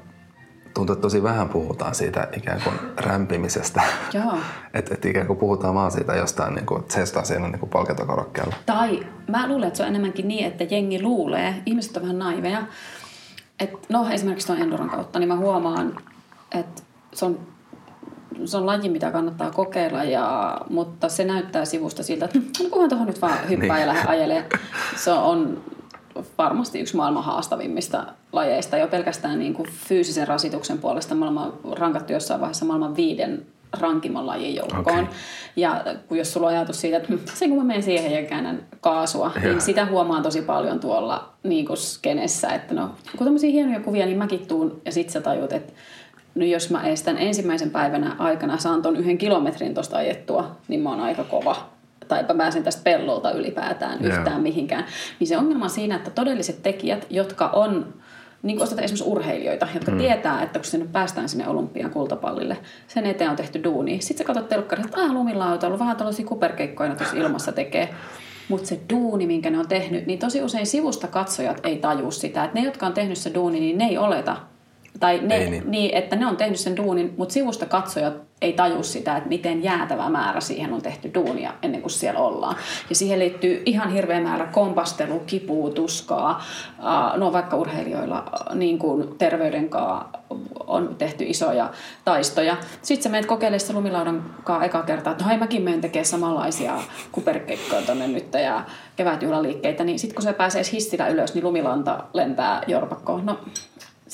[0.75, 3.83] tuntuu, että tosi vähän puhutaan siitä ikään kuin rämpimisestä.
[4.75, 8.55] Että et ikään kuin puhutaan vaan siitä jostain, niin kuin, että seistaa siinä niin palkintokorokkeella.
[8.67, 12.63] Tai mä luulen, että se on enemmänkin niin, että jengi luulee, ihmiset on vähän naiveja,
[13.61, 15.97] että no esimerkiksi tuon Enduron kautta, niin mä huomaan,
[16.53, 16.83] että
[17.15, 17.39] se on,
[18.45, 22.89] se on laji, mitä kannattaa kokeilla, ja, mutta se näyttää sivusta siltä, että no kunhan
[22.91, 23.81] tuohon nyt vaan hyppää Niin.
[23.81, 24.45] ja lähde ajelemaan.
[25.05, 25.63] Se on
[26.39, 31.15] varmasti yksi maailman haastavimmista lajeista jo pelkästään niin kuin fyysisen rasituksen puolesta.
[31.15, 33.47] Me ollaan rankattu jossain vaiheessa maailman viiden
[33.81, 35.05] rankimman lajin joukkoon.
[35.05, 35.15] Okei.
[35.57, 38.29] Ja kun jos sulla on ajatus siitä, että hm, sen kun mä menen siihen ja
[38.29, 39.53] käännän kaasua, Joo.
[39.53, 44.07] niin sitä huomaan tosi paljon tuolla niin kuin skenessä, että no kun tämmöisiä hienoja kuvia,
[44.07, 45.73] niin mäkin tuun ja sit sä tajut, että
[46.35, 50.81] no jos mä edes tämän ensimmäisen päivänä aikana saan ton yhden kilometrin tosta ajettua, niin
[50.81, 51.74] mä oon aika kova.
[52.09, 54.17] Tai mä pääsen tästä pellolta ylipäätään Joo.
[54.17, 54.85] yhtään mihinkään.
[55.21, 57.95] Niin se ongelma on siinä, että todelliset tekijät, jotka on
[58.43, 59.99] niin kuin esimerkiksi urheilijoita, jotka mm.
[59.99, 62.57] tietää, että kun sinne päästään sinne olympian kultapallille,
[62.89, 64.01] sen eteen on tehty duuni.
[64.01, 67.95] Sitten sä katsot telkkarista, että aah, lumilauta, vähän tällaisia kuperkeikkoja tuossa ilmassa tekee.
[68.49, 72.45] Mutta se duuni, minkä ne on tehnyt, niin tosi usein sivusta katsojat ei tajua sitä.
[72.45, 74.37] Että ne, jotka on tehnyt se duuni, niin ne ei oleta.
[75.01, 75.71] Tai ne, Ei niin.
[75.71, 79.65] niin, että ne on tehnyt sen duunin, mutta sivusta katsojat ei taju sitä, että miten
[79.65, 82.57] jäätävä määrä siihen on tehty duunia ennen kuin siellä ollaan.
[82.89, 86.43] Ja siihen liittyy ihan hirveä määrä kompastelu, kipua, tuskaa.
[87.17, 88.25] No vaikka urheilijoilla
[88.55, 90.07] niin kuin terveydenkaan
[90.67, 91.71] on tehty isoja
[92.05, 92.57] taistoja.
[92.83, 96.07] Sitten sä menet kokeilemaan sitä lumilaudan kaa eka kertaa, että no hei mäkin menen tekemään
[96.07, 96.75] samanlaisia
[97.13, 98.65] kuperkeikkoja tonne nyt ja
[98.97, 99.85] kevätjuhlaliikkeitä.
[99.85, 103.27] Niin sitten kun se pääsee hissillä ylös, niin lumilanta lentää jorpakkoon.
[103.27, 103.39] No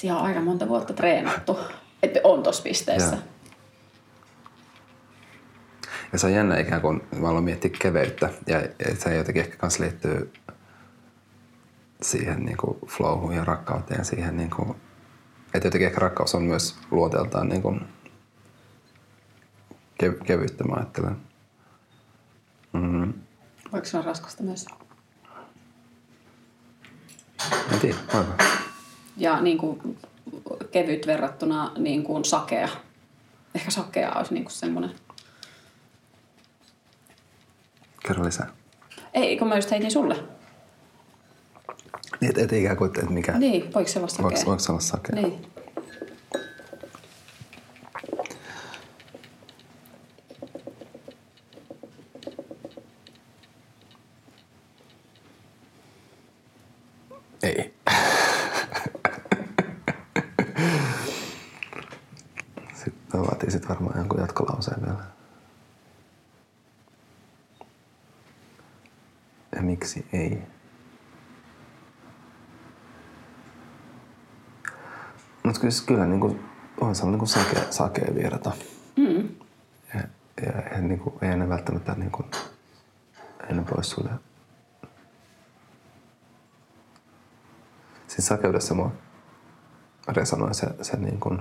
[0.00, 1.58] siihen on aika monta vuotta treenattu,
[2.02, 3.16] että on tuossa pisteessä.
[3.16, 3.24] Joo.
[6.12, 8.30] Ja se on jännä ikään kuin, mä aloin miettiä keveyttä.
[8.46, 10.32] Ja ja se jotenkin ehkä kans liittyy
[12.02, 14.04] siihen niin kuin flowhun ja rakkauteen.
[14.04, 14.70] Siihen niin kuin,
[15.54, 17.80] että jotenkin ehkä rakkaus on myös luonteeltaan niin kuin
[20.02, 21.16] kev- kevyyttä, mä ajattelen.
[22.72, 23.12] Mm.
[23.72, 24.66] Voiko se olla raskasta myös?
[27.72, 27.96] En tiedä.
[29.16, 29.98] Ja niin kuin
[30.70, 32.68] kevyt verrattuna niin kuin sakea.
[33.54, 34.90] Ehkä sakea olisi niin kuin semmoinen.
[38.06, 38.50] Kerro lisää.
[39.14, 40.24] Ei, kun mä just heitin sulle.
[42.20, 43.38] Niin, että et ikään kuin, että mikä.
[43.38, 44.24] Niin, voiko se olla sakea?
[44.24, 45.16] Voiko, voiko se olla sakea?
[45.16, 45.46] Niin.
[57.42, 57.74] Ei.
[62.74, 65.04] Sitten vaatii sit varmaan jonkun jatkolauseen vielä.
[69.56, 70.42] Ja miksi ei?
[75.70, 76.40] Mutta kyllä, niin kuin,
[76.80, 78.52] on se niin kuin sakea, sakea virta.
[78.96, 79.28] Mm.
[79.94, 80.00] Ja,
[80.42, 82.26] ja ei, niin kuin, ei ne välttämättä niin kuin,
[83.48, 84.10] ei ne pois sulle.
[88.06, 88.92] Siis sakeudessa mua
[90.08, 91.40] resonoi se, se niin kuin,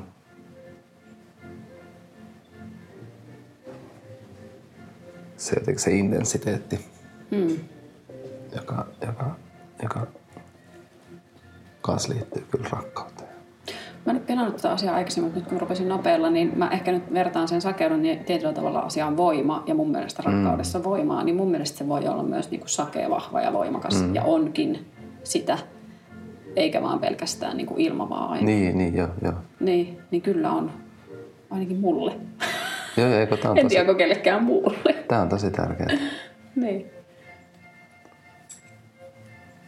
[5.38, 6.86] se, jotenkin se intensiteetti,
[7.32, 7.60] Mm.
[8.56, 9.36] joka, joka,
[9.84, 10.08] joka
[11.82, 13.19] kanssa liittyy kyllä rakkauteen.
[14.10, 16.70] Mä en nyt pelannut tätä asiaa aikaisemmin, mutta nyt kun mä rupesin nopealla, niin mä
[16.70, 21.24] ehkä nyt vertaan sen sakeuden niin tietyllä tavalla asiaan voima ja mun mielestä rakkaudessa voimaa,
[21.24, 24.16] niin mun mielestä se voi olla myös niin kuin sakea, vahva ja voimakas mm.
[24.16, 24.86] ja onkin
[25.24, 25.58] sitä,
[26.56, 28.46] eikä vaan pelkästään niin kuin ilmavaa aina.
[28.46, 29.34] Niin, niin, joo, joo.
[29.60, 30.72] Niin, niin kyllä on.
[31.50, 32.14] Ainakin mulle.
[32.98, 34.96] Joo, eikö tää on En tosi, tiedä, onko kellekään muulle.
[35.08, 35.90] tää on tosi tärkeää.
[36.56, 36.86] niin.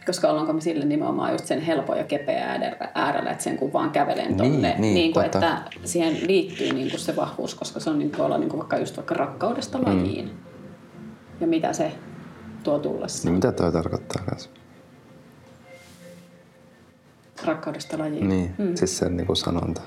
[0.06, 2.46] Koska ollaanko me sille nimenomaan just sen helpon ja kepeä
[2.94, 5.58] äärellä- että sen kun vaan kävelen tonne, Niin, niin, niin kuin, totta.
[5.58, 8.58] että siihen liittyy niin kuin se vahvuus, koska se on niin kuin olla niin kuin
[8.58, 9.84] vaikka just vaikka rakkaudesta Mm.
[9.84, 10.30] lajiin.
[11.40, 11.92] Ja mitä se
[12.62, 13.28] tuo tullessa.
[13.28, 14.50] Niin mitä toi tarkoittaa kanssa?
[17.44, 18.28] Rakkaudesta lajiin.
[18.28, 18.74] Niin, mm.
[18.76, 19.80] siis sen niin kuin sanonta.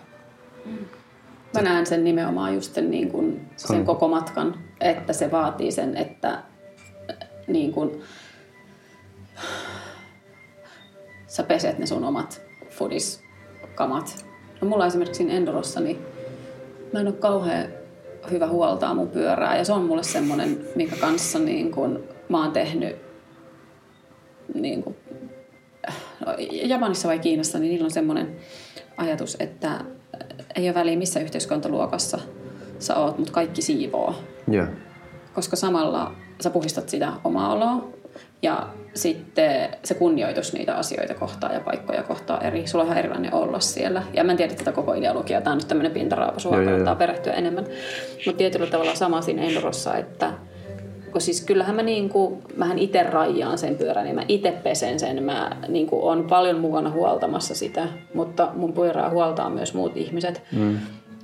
[1.53, 5.97] Mä näen sen nimenomaan just sen, niin kuin, sen koko matkan, että se vaatii sen,
[5.97, 6.39] että
[7.47, 8.01] niin kuin,
[11.35, 14.25] sä peset ne sun omat foodiskamat.
[14.61, 15.99] No mulla esimerkiksi Endorossa, niin
[16.93, 17.67] mä en ole kauhean
[18.31, 19.57] hyvä huoltaa mun pyörää.
[19.57, 22.95] Ja se on mulle semmoinen, minkä kanssa niin kuin, mä oon tehnyt
[24.53, 24.95] niin kuin,
[26.25, 28.35] no, Japanissa vai Kiinassa, niin niillä on semmoinen
[28.97, 29.85] ajatus, että
[30.55, 32.19] ei ole väliä missä yhteiskuntaluokassa
[32.79, 34.15] sä oot, mutta kaikki siivoo.
[34.51, 34.67] Joo.
[35.33, 37.94] Koska samalla sä puhistat sitä omaa oloa
[38.45, 42.67] Ja sitten se kunnioitus niitä asioita kohtaa ja paikkoja kohtaa eri.
[42.67, 44.03] Sulla on ihan erilainen olla siellä.
[44.13, 45.41] Ja mä en tiedä tätä koko ideologiaa.
[45.41, 46.09] Tämä on nyt tämmöinen
[46.43, 47.65] joo, kannattaa perehtyä enemmän.
[48.25, 50.31] Mutta tietyllä tavalla sama siinä Endorossa, että
[51.11, 55.23] kun siis kyllähän mä niinku, mähän itse rajaan sen pyörän ja mä itse pesen sen.
[55.23, 60.41] Mä niinku on paljon mukana huoltamassa sitä, mutta mun pyörää huoltaa myös muut ihmiset.
[60.51, 60.77] Mm.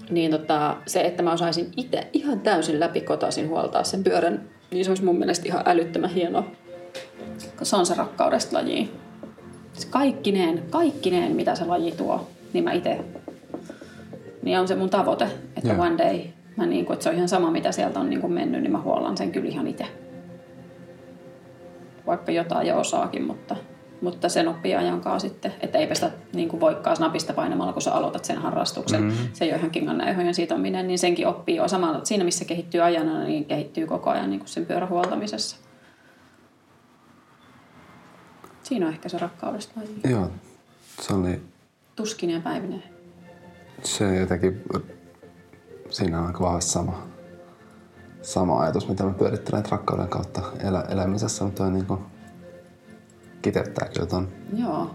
[0.10, 4.92] Niin tota, se, että mä osaisin itse ihan täysin läpikotaisin huoltaa sen pyörän, niin se
[4.92, 6.44] olisi mun mielestä ihan älyttömän hienoa.
[7.64, 8.92] Se on se rakkaudesta laji.
[9.74, 13.00] Se kaikkineen, kaikkineen, mitä se laji tuo, niin mä itse.
[14.44, 15.26] Niin on se mun tavoite,
[15.58, 15.86] että Joo.
[15.86, 16.20] one day,
[16.58, 18.72] mä niin kuin, että se on ihan sama mitä sieltä on niin kuin mennyt, niin
[18.72, 19.86] mä huollan sen kyllä ihan itse.
[22.08, 23.56] Vaikka jotain jo osaakin, mutta,
[24.02, 25.54] mutta sen oppii ajankaan sitten.
[25.62, 29.04] Että eipä sitä niin kuin voikaan napista painamalla, kun sä aloitat sen harrastuksen.
[29.04, 29.28] Mm-hmm.
[29.34, 32.00] Se ei ole ihan kingan sitominen, niin senkin oppii jo samalla.
[32.04, 35.58] Siinä missä kehittyy ajana, niin kehittyy koko ajan niin kuin sen pyörän huoltamisessa.
[38.72, 39.80] Siinä on ehkä se rakkaudesta.
[40.10, 40.32] Joo,
[41.02, 41.42] se oli
[41.96, 42.84] Tuskinen ja päivinen.
[43.84, 44.64] se jotenkin,
[45.90, 47.08] siinä on aika vahvasti sama,
[48.22, 52.00] sama ajatus, mitä mä pyörittelen rakkauden kautta elä, elämisessä, mutta toi niinku
[53.42, 54.28] kiteyttää kyllä ton.
[54.58, 54.92] Joo.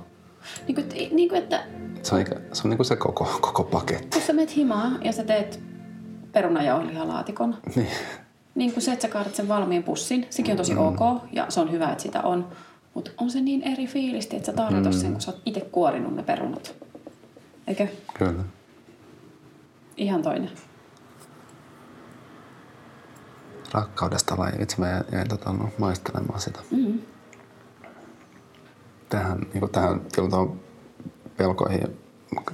[0.68, 1.64] Niin kuin, niin kuin että
[2.03, 4.18] Se on, se on niinku se koko, koko paketti.
[4.18, 5.61] kun sä menet himaan ja sä teet
[6.33, 7.89] perunajauhelihalaatikon, Niin.
[8.55, 10.81] niin kuin se, että sä kaadat sen valmiin pussin, sekin on tosi mm.
[10.81, 11.01] ok
[11.33, 12.49] ja se on hyvä, että sitä on.
[12.97, 14.99] Mutta on se niin eri fiilisti, että sä tarjotat mm.
[14.99, 16.74] sen, kun sä oot itse kuorinut ne perunat.
[17.66, 17.86] Eikö?
[18.18, 18.44] Kyllä.
[19.97, 20.51] Ihan toinen.
[23.72, 24.62] Rakkaudesta laji.
[24.62, 26.61] Itse mä jäin, tota, no, maistelemaan sitä.
[26.70, 27.01] Mm.
[29.09, 30.61] Tähän, niin tähän kyllä tuohon
[31.36, 31.99] pelkoihin,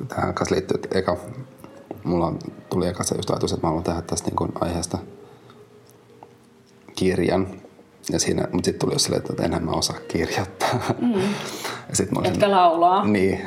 [0.09, 1.17] tähän kanssa liittyy, että eka,
[2.05, 2.33] mulla
[2.71, 4.99] tuli eka se just ajatus, että mä haluan tehdä tästä niin kuin aiheesta
[6.97, 7.47] kirjan.
[8.11, 10.81] Ja siinä, mutta sitten tuli jo silleen, että enhän mä osaa kirjoittaa.
[11.01, 11.15] Mm.
[11.89, 13.05] Ja sit mä olisin, Etkä laulaa.
[13.07, 13.41] Niin.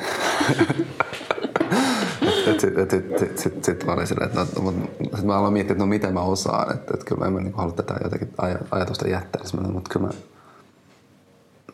[2.47, 4.75] et sit, et sit, sit, sit, sit mä olin silleen, että no, mut,
[5.15, 6.75] sit mä aloin miettiä, että no miten mä osaan.
[6.75, 9.41] Että, että kyllä mä en mä niinku halua tätä jotenkin aj- ajatusta jättää.
[9.41, 10.13] Siis mä olin, mutta kyllä mä,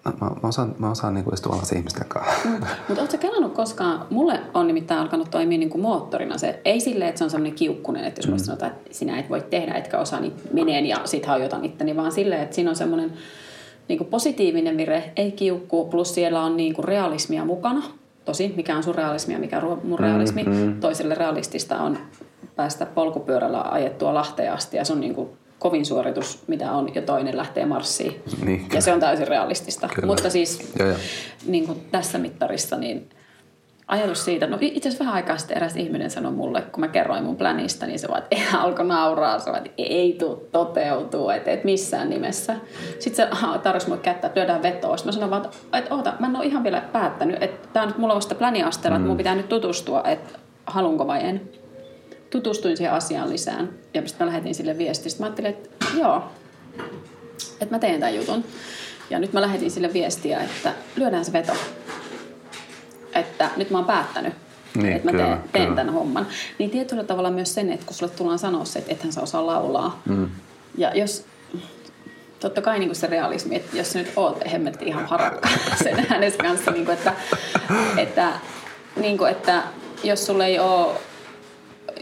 [0.06, 2.50] mä, mä osaan, mä osaan niinku istua alas ihmisten kanssa.
[2.88, 7.10] Mutta ootko kelannut koskaan, mulle on nimittäin alkanut toimia niin kuin moottorina se, ei silleen,
[7.10, 9.98] että se on semmoinen kiukkunen, että jos mulle sanotaan, että sinä et voi tehdä, etkä
[9.98, 13.14] osaa, niin meneen ja sit hajotan itteni, vaan silleen, että siinä on semmoinen
[13.88, 17.84] niin kuin positiivinen vire, ei kiukku, plus siellä on niin kuin realismia mukana.
[18.26, 20.44] Tosi, mikä on sun realismia, mikä on mun realismi.
[20.44, 20.80] Mm-hmm.
[20.80, 21.98] Toiselle realistista on
[22.56, 25.30] päästä polkupyörällä ajettua Lahteen asti ja se on niin kuin
[25.62, 28.24] kovin suoritus, mitä on, ja toinen lähtee marssiin.
[28.46, 29.90] Niin, ja se on täysin realistista.
[29.96, 30.06] Kyllä.
[30.06, 30.98] Mutta siis Joo, joo.
[31.46, 33.10] niin kuin tässä mittarissa, niin
[33.88, 37.24] ajatus siitä, no itse asiassa vähän aikaa sitten eräs ihminen sanoi mulle, kun mä kerroin
[37.24, 41.52] mun planista, niin se vaan, että alkoi nauraa, se vaan, että ei tule toteutuu, että
[41.52, 42.56] et missään nimessä.
[43.00, 44.98] Sitten se tarjosi mulle kättä, että lyödään vetoa.
[44.98, 47.90] Sitten mä sanoin vaan, että, oota, mä en ole ihan vielä päättänyt, että tämä on
[47.90, 51.42] nyt mulla vasta planiasteella, että mun pitää nyt tutustua, että halunko vai en.
[52.32, 55.10] Tutustuin siihen asiaan lisään ja sitten mä lähetin sille viestiä.
[55.10, 56.24] Sitten mä ajattelin, että joo,
[57.62, 58.44] että mä teen tämän jutun.
[59.10, 61.54] Ja nyt mä lähetin sille viestiä, että lyödään se veto.
[63.14, 64.34] Että nyt mä oon päättänyt,
[64.76, 65.76] Niin, että mä kyllä, teen, teen kyllä.
[65.76, 66.28] tämän homman.
[66.60, 69.46] Niin tietyllä tavalla myös sen, että kun sulle tullaan sanoa se, että ethän sä osaa
[69.46, 70.02] laulaa.
[70.06, 70.30] Mm.
[70.78, 71.26] Ja jos,
[72.40, 75.50] totta kai niin se realismi, että jos sä nyt oot hemmetti ihan harakka
[75.84, 77.14] sen äänes kanssa, niin kuin, että,
[77.98, 78.32] että,
[78.96, 79.64] niin kuin, että
[80.04, 80.96] jos sulle ei ole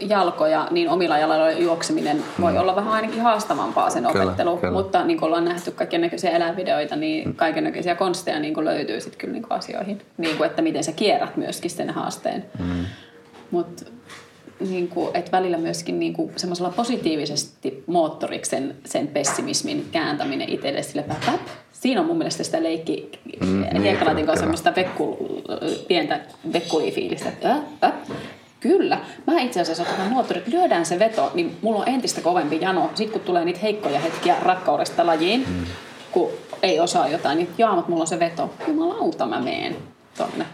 [0.08, 4.12] jalkoja, niin omilla jaloilla juokseminen voi olla vähän ainakin haastavampaa sen Mm.
[4.12, 4.56] Kyllä, opettelu.
[4.56, 4.72] kyllä.
[4.72, 9.00] Mutta niin kuin ollaan nähty kaiken näköisiä eläinvideoita, niin kaiken näköisiä konsteja niin kuin löytyy
[9.00, 10.02] sitten kyllä niin kuin asioihin.
[10.18, 12.44] Niin kuin, että miten sä kierrät myöskin sen haasteen.
[12.58, 12.84] Mm.
[13.50, 13.84] Mutta
[14.70, 20.82] niin kuin, että välillä myöskin niin kuin semmoisella positiivisesti moottoriksi sen, sen pessimismin kääntäminen itselle
[20.82, 21.40] sille päp, päp.
[21.72, 25.16] Siinä on mun mielestä sitä leikki Mm, mm, niin, hiekkalatin kanssa semmoista vekku,
[25.88, 26.20] pientä
[26.52, 27.32] vekkulifiilistä.
[27.44, 27.92] Äh, äh.
[28.60, 29.00] Kyllä.
[29.26, 32.90] Mä itse asiassa otan moottorit, lyödään se veto, niin mulla on entistä kovempi jano.
[32.94, 35.66] Sitten kun tulee niitä heikkoja hetkiä rakkaudesta lajiin, mm.
[36.10, 36.30] kun
[36.62, 38.50] ei osaa jotain, niin jaa, mutta mulla on se veto.
[38.68, 39.76] Jumalauta mä meen
[40.16, 40.46] tonne.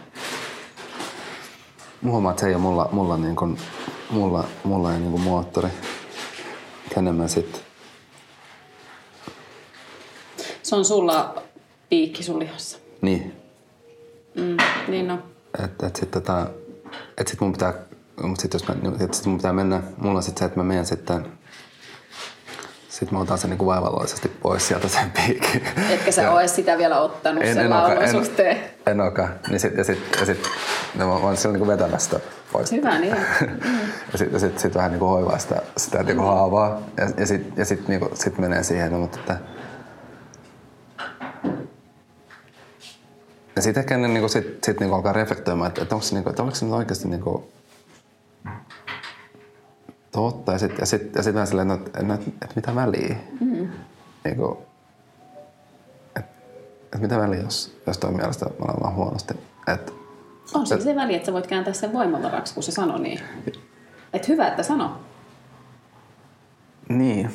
[2.01, 3.57] Mä huomaan, että se ei ole mulla, mulla, niin kuin,
[4.09, 5.69] mulla, mulla ei niin kuin moottori.
[6.97, 7.63] Enemmän sit,
[10.63, 11.35] Se on sulla
[11.89, 12.77] piikki sun lihassa.
[13.01, 13.33] niin,
[14.35, 15.19] Mm, niin no.
[15.63, 16.47] että et sit, tota,
[17.17, 17.73] et sit mun pitää,
[18.23, 20.63] mut sit jos mä, et sit mun pitää mennä, mulla on sit se, että mä
[20.63, 21.25] menen sitten,
[22.89, 25.61] sit mä otan sen niin kuin vaivalloisesti pois sieltä sen piikin.
[25.89, 28.57] Etkä sä ole sitä vielä ottanut en, sen laulun suhteen.
[28.85, 29.29] En ookaan.
[29.49, 30.49] Niin sit, ja sit, ja sit
[30.95, 32.71] no, mä oon silloin niin vetämässä sitä pois.
[32.71, 33.15] Hyvä niin.
[34.11, 36.81] Ja sitten sit, sit vähän niin kuin hoivaa sitä, sitä niin kuin haavaa.
[36.97, 39.37] Ja, ja sitten ja sit, niin kuin, sit menee siihen, no, mutta että,
[43.55, 46.29] ja sitten ehkä ne niinku sit, sit niinku alkaa reflektoimaan, että, että onko se, niinku,
[46.29, 47.49] että oliko se nyt oikeasti niinku
[50.21, 50.51] totta.
[50.51, 53.15] Ja sitten ja sit, ja sit vähän silleen, että, että, että, että mitä väliä.
[53.39, 53.69] Mm.
[54.23, 54.63] Niinku,
[56.15, 56.31] että,
[56.83, 59.33] että mitä väliä, jos, jos toi mielestä mä olen vaan huonosti.
[59.67, 59.91] Että,
[60.53, 63.19] On se se väli, että sä voit kääntää sen voimavaraksi, kun se sanoo niin.
[64.13, 64.99] Että hyvä, että sano.
[66.89, 67.31] niin.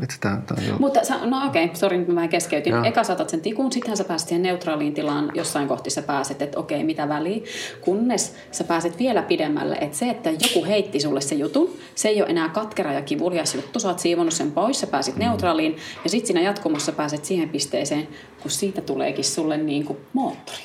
[0.00, 0.74] Vitsi, tää, tää on jo...
[0.78, 2.70] Mutta sä, no okei, okay, sori, mä vähän keskeytin.
[2.70, 2.84] Joo.
[2.84, 5.32] Eka saatat sen tikun, sittenhän sä pääset siihen neutraaliin tilaan.
[5.34, 7.40] Jossain kohti sä pääset, että okei, mitä väliä.
[7.80, 12.22] Kunnes sä pääset vielä pidemmälle, että se, että joku heitti sulle se jutun, se ei
[12.22, 13.80] ole enää katkera ja kivulias juttu.
[13.80, 15.20] Sä oot siivonnut sen pois, sä pääsit Mm.
[15.20, 15.76] neutraaliin.
[16.04, 18.08] Ja sitten siinä jatkumossa pääset siihen pisteeseen,
[18.42, 20.62] kun siitä tuleekin sulle niin kuin moottori.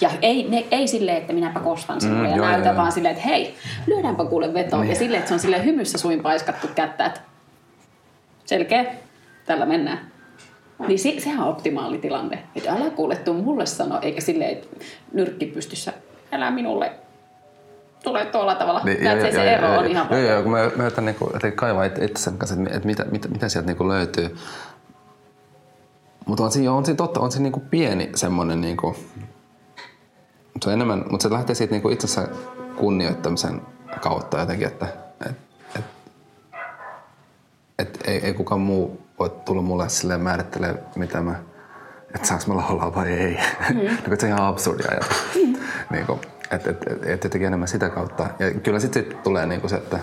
[0.00, 2.92] Ja ei, ne, ei silleen, että minäpä kostan sinulle Mm, ja joo, näytän, joo, vaan
[2.92, 3.54] silleen, että hei,
[3.86, 4.82] lyödäänpä kuule vetoon.
[4.82, 4.90] Niin.
[4.90, 7.20] Ja silleen, että se on silleen hymyssä suin paiskattu kättä, että
[8.44, 8.84] selkeä,
[9.46, 10.12] tällä mennään.
[10.88, 12.42] Niin se, sehän on optimaali tilanne.
[12.56, 14.68] Että älä kuule tuu mulle sano, eikä silleen, että
[15.12, 15.92] nyrkki pystyssä,
[16.32, 16.92] älä minulle
[18.04, 18.80] tule tuolla tavalla.
[18.84, 21.84] Niin, Näet, se, se ero on ihan Joo, joo, kun mä, mä yritän niinku, kaivaa
[21.84, 24.36] itsensä kanssa, että, että mitä, mitä, mitä sieltä niinku löytyy.
[26.26, 28.96] Mutta on siinä, on siinä totta, on siinä niinku pieni semmoinen, niinku,
[30.62, 32.28] se on enemmän, mutta se lähtee siitä niinku itsensä
[32.76, 33.62] kunnioittamisen
[34.00, 34.86] kautta jotenkin, että
[35.26, 35.36] et,
[37.78, 41.42] et, et, ei, ei kukaan muu voi tulla mulle silleen määrittelee, mitä mä,
[42.14, 43.38] että saanko mä laulaa vai ei.
[43.70, 43.76] Mm.
[44.06, 45.22] niin, se on ihan absurdia ajatus.
[45.34, 45.56] Mm.
[45.90, 46.20] niin kuin,
[46.50, 48.26] että et, et, et jotenkin enemmän sitä kautta.
[48.38, 49.98] Ja kyllä sitten sit tulee niin kuin se, että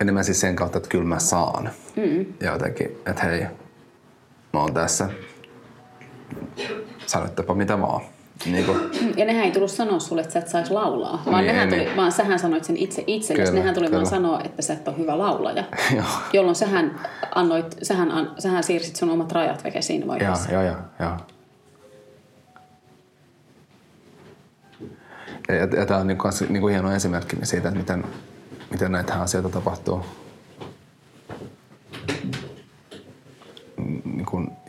[0.00, 1.70] enemmän siis sen kautta, että kyllä mä saan.
[1.96, 2.26] Mm.
[2.40, 3.46] Ja jotenkin, että hei,
[4.52, 5.08] mä oon tässä.
[7.06, 8.00] Sanoittepa mitä vaan.
[8.46, 8.78] Niin kuin,
[9.16, 11.84] Ja nehän ei tullut sanoa sulle, että sä et saisi laulaa, vaan, Niin, nehän niin.
[11.84, 13.50] tuli, vaan sähän sanoit sen itse itsellesi.
[13.50, 14.10] Kyllä, Nehän tuli vaan kyllä.
[14.10, 15.64] sanoa, että sä et ole hyvä laulaja.
[16.32, 17.00] Jolloin sähän,
[17.34, 20.52] annoit, sähän, an, sähän siirsit sun omat rajat veke siinä Joo, vaiheessa.
[20.52, 20.76] joo, joo.
[21.00, 21.12] joo.
[25.48, 28.04] Ja, ja, ja tämä on niin kuin, niin kuin hieno esimerkki siitä, että miten,
[28.70, 30.04] miten näitä asioita tapahtuu.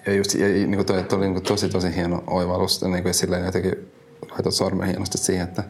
[0.10, 2.24] Niin kuin, ja just, ja, niin kuin toi, toi oli niin kuin tosi, tosi hieno
[2.28, 2.82] oivallus.
[2.82, 3.92] Ja niin kuin silleen jotenkin
[4.32, 5.64] laitot sormen hienosti siihen, että,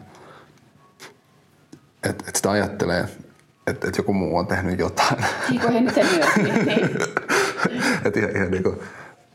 [2.04, 3.00] että, että sitä ajattelee,
[3.68, 5.26] että, että joku muu on tehnyt jotain.
[5.50, 6.36] Niin kuin he nyt myös.
[6.36, 6.90] Niin, niin.
[8.06, 8.84] että ihan, ihan niinku,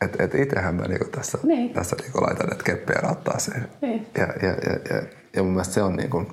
[0.01, 1.75] et, et itsehän mä niinku tässä, Niin.
[1.75, 3.69] tässä niinku laitan näitä keppejä rattaaseen.
[3.81, 4.07] Niin.
[4.19, 5.03] Ja, ja, ja, ja,
[5.37, 6.27] ja mun mielestä se on, niinku,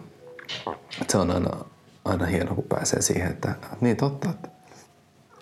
[1.07, 1.65] se on aina,
[2.05, 4.49] aina hieno, kun pääsee siihen, että niin totta, että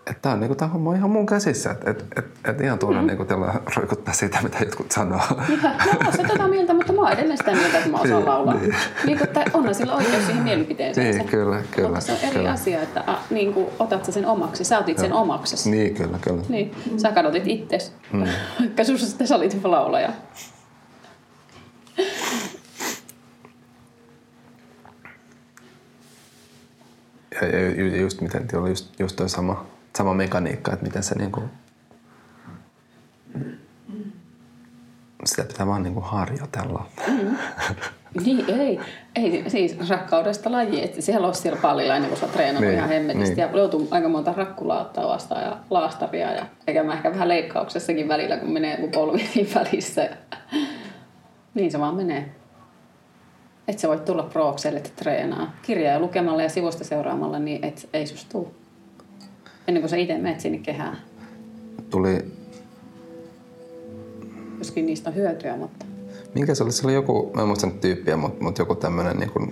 [0.07, 1.71] että tämä, on, niinku, tämä homma on ihan mun käsissä.
[1.71, 3.07] Että et, et, et ihan tuoda mm.
[3.07, 3.25] niinku,
[3.75, 5.21] roikuttaa siitä, mitä jotkut sanoo.
[5.49, 8.15] Ihan, mä oon se tota mieltä, mutta mä oon edelleen sitä mieltä, että mä osaan
[8.15, 8.53] Niin, laulaa.
[8.53, 8.75] niin.
[9.05, 9.17] Niin.
[9.17, 11.17] kuin, tai onhan sillä oikeus siihen mielipiteeseen.
[11.17, 12.51] Niin, kyllä, kyllä, Mutta se on eri kyllä.
[12.51, 14.63] asia, että a, niin kuin, otat sä sen omaksi.
[14.63, 15.71] Sä otit sen omaksesi.
[15.71, 16.43] niin, kyllä, kyllä.
[16.49, 17.93] Niin, sä kadotit itses.
[18.13, 18.23] Mm.
[18.59, 20.09] Vaikka susta sä olit laulaja.
[27.41, 29.65] Ja, ja ju- just miten oli just, just toi sama,
[29.99, 31.43] sama mekaniikka, että miten se niinku...
[35.25, 36.85] Sitä pitää vaan niinku harjoitella.
[38.25, 38.79] Niin, ei.
[39.15, 39.43] ei.
[39.47, 40.83] Siis rakkaudesta laji.
[40.83, 43.35] Että siellä on siellä pallilla ennen kuin sä oot treenannut Niin, ihan hemmetisti.
[43.35, 43.51] niin.
[43.51, 46.31] Ja joutuu aika monta rakkulaa ottaa vastaan ja laastaria.
[46.33, 50.01] Ja tekemään ehkä vähän leikkauksessakin välillä, kun menee joku polvi niin välissä.
[50.01, 50.15] Ja...
[51.53, 52.35] Niin se vaan menee.
[53.67, 55.53] Et sä voit tulla prookselle, että treenaa.
[55.61, 58.58] Kirjaa lukemalla ja sivusta seuraamalla, niin et, ei susta tuu.
[59.69, 60.97] Ennen kuin sä itse menet sinne kehään.
[61.89, 62.25] Tuli,
[64.57, 65.85] Joskin niistä on hyötyä, mutta...
[66.35, 66.71] minkä se oli?
[66.71, 69.47] Se oli joku, mä en muista nyt tyyppiä, mutta, mutta joku tämmönen niinku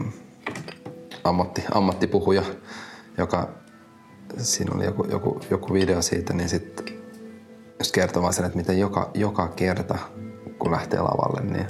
[1.24, 2.44] ammatti, ammattipuhuja,
[3.18, 3.50] joka,
[4.38, 6.86] siinä oli joku, joku, joku video siitä, niin sitten
[7.80, 9.98] just kertoo vaan sen, että miten joka, joka kerta,
[10.60, 11.68] kun lähtee lavalle, niin,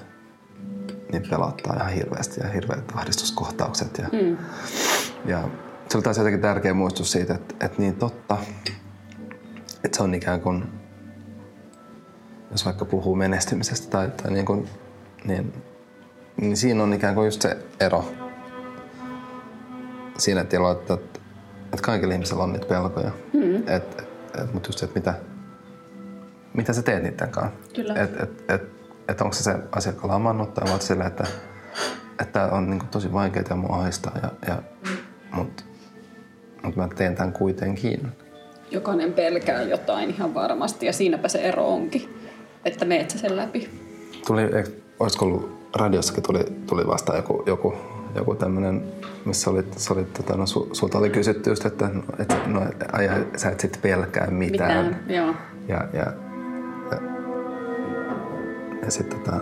[1.12, 3.98] niin pelottaa ihan hirveästi ja hirveät ahdistuskohtaukset.
[3.98, 4.38] Ja, mm.
[5.26, 5.50] ja
[5.88, 8.38] se oli taas jotenkin tärkeä muistus siitä, että, että niin totta,
[9.84, 10.64] että se on ikään kuin,
[12.52, 14.70] jos vaikka puhuu menestymisestä tai, tai niin, kuin,
[15.26, 15.54] niin,
[16.42, 18.06] niin siinä on ikään kuin just se ero
[20.18, 20.94] siinä että, että,
[21.64, 23.12] että kaikilla ihmisillä on niitä pelkoja.
[23.34, 23.56] Mm.
[23.56, 24.10] Et, et,
[24.42, 25.14] et, mutta just se, että mitä,
[26.54, 27.60] mitä sä teet niiden kanssa.
[27.76, 27.94] Kyllä.
[27.94, 28.62] Et, et, et,
[29.08, 31.28] et onko se se asiakkaalla amannut tai vaan sillä, että
[32.22, 34.62] että on niin kuin tosi vaikeaa ja mua ahistaa, ja, ja,
[36.64, 38.08] mutta mut mä teen tämän kuitenkin.
[38.72, 42.10] Jokainen pelkää jotain ihan varmasti ja siinäpä se ero onkin,
[42.66, 43.70] että meet sä sen läpi.
[44.28, 44.42] Tuli,
[45.00, 47.74] olisiko ollut radiossakin tuli, tuli vasta joku, joku,
[48.16, 48.84] joku tämmöinen,
[49.26, 52.62] missä olit, sä olit, tota, no, su, sulta oli kysytty just, että no, et, no,
[52.92, 54.86] ai, sä et sit pelkää mitään.
[54.86, 55.34] Mitään, joo.
[55.68, 56.14] Ja, ja,
[56.92, 56.98] ja,
[58.86, 59.38] ja sitten tota,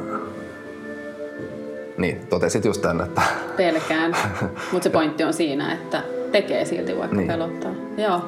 [1.97, 3.21] niin, totesit just tämän, että
[3.57, 4.15] Pelkään.
[4.71, 6.03] Mutta se pointti on siinä, että
[6.41, 7.27] tekee silti vaikka Niin.
[7.27, 7.71] pelottaa.
[7.97, 8.21] Joo.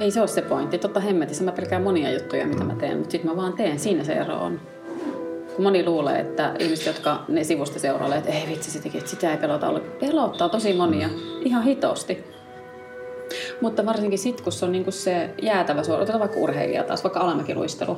[0.00, 0.78] Ei se ole se pointti.
[0.78, 3.78] Totta hemmetissä mä pelkään monia juttuja, mitä mä teen, mutta sitten mä vaan teen.
[3.78, 4.60] Siinä se ero on.
[5.56, 9.10] Kun moni luulee, että ihmiset, jotka ne sivusta seurailee, että ei vitsi, se teki, että
[9.10, 9.80] sitä ei pelota ole.
[9.80, 11.08] Pelottaa tosi monia.
[11.44, 12.24] Ihan hitosti.
[13.60, 16.02] Mutta varsinkin sitten, kun se on niinku se jäätävä suori.
[16.02, 17.96] Otetaan vaikka urheilija taas, vaikka alamäkiluistelu.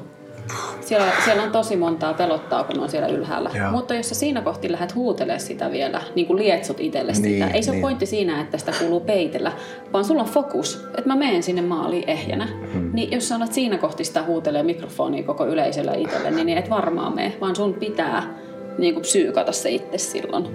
[0.81, 3.51] Siellä, siellä on tosi montaa pelottaa, kun on siellä ylhäällä.
[3.55, 3.71] Joo.
[3.71, 7.47] Mutta jos sä siinä kohti lähdet huutelemaan sitä vielä, niin kuin lietsot itselle Niin, sitä,
[7.47, 7.83] ei se ole niin.
[7.83, 9.53] pointti siinä, että sitä kuuluu peitellä,
[9.93, 12.49] vaan sulla on fokus, että mä menen sinne maaliin ehjänä.
[12.73, 12.91] Hmm.
[12.93, 17.15] Niin jos sä alat siinä kohti sitä huutelee mikrofonia koko yleisölle itselle, niin et varmaan
[17.15, 18.35] mene, vaan sun pitää
[18.79, 20.47] niin kuin psyykata se itse silloin.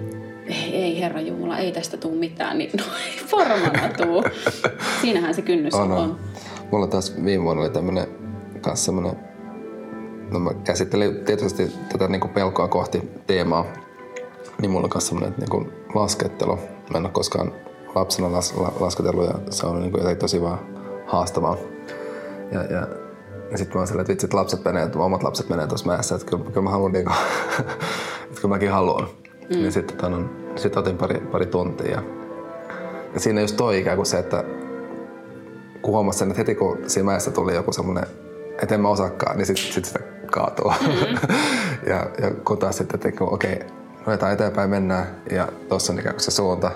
[0.46, 4.24] Ei, ei herra Jumala, ei tästä tuu mitään, niin no ei varmaan tuu.
[5.02, 5.98] Siinähän se kynnys on, on.
[5.98, 6.18] on.
[6.70, 8.06] Mulla taas viime vuonna oli tämmönen,
[8.60, 9.16] kans semmonen,
[10.30, 13.64] no mä käsittelin tietysti tätä niinku pelkoa kohti teemaa,
[14.60, 16.56] niin mulla on myös semmonen niinku laskettelu.
[16.92, 17.52] Mä en ole koskaan
[17.94, 20.58] lapsena las, la, lasketellut ja se on niinku jotenkin tosi vaan
[21.06, 21.56] haastavaa.
[22.52, 22.88] Ja, ja,
[23.50, 25.86] ja sitten mä oon silleen, että vitsi, että lapset menee, että omat lapset menee tuossa
[25.86, 27.12] mäessä, että kyllä, kyllä mä haluan niinku,
[28.28, 29.08] että kyllä mäkin haluan.
[29.54, 29.64] Mm.
[29.64, 31.90] Ja sitten tota, no, sit otin pari, pari tuntia.
[31.90, 32.02] Ja,
[33.14, 34.44] ja siinä just toi ikään kuin se, että
[35.82, 38.04] kun huomasin sen, että heti kun siinä mäessä tuli joku semmoinen,
[38.62, 40.70] että en mä osaakaan, niin sitten sit sitä kaatuu.
[40.70, 41.18] Mm-hmm.
[41.90, 43.60] ja, ja kun taas sitten, että okei,
[44.06, 46.70] ruvetaan eteenpäin mennään ja tuossa on ikään kuin se suunta.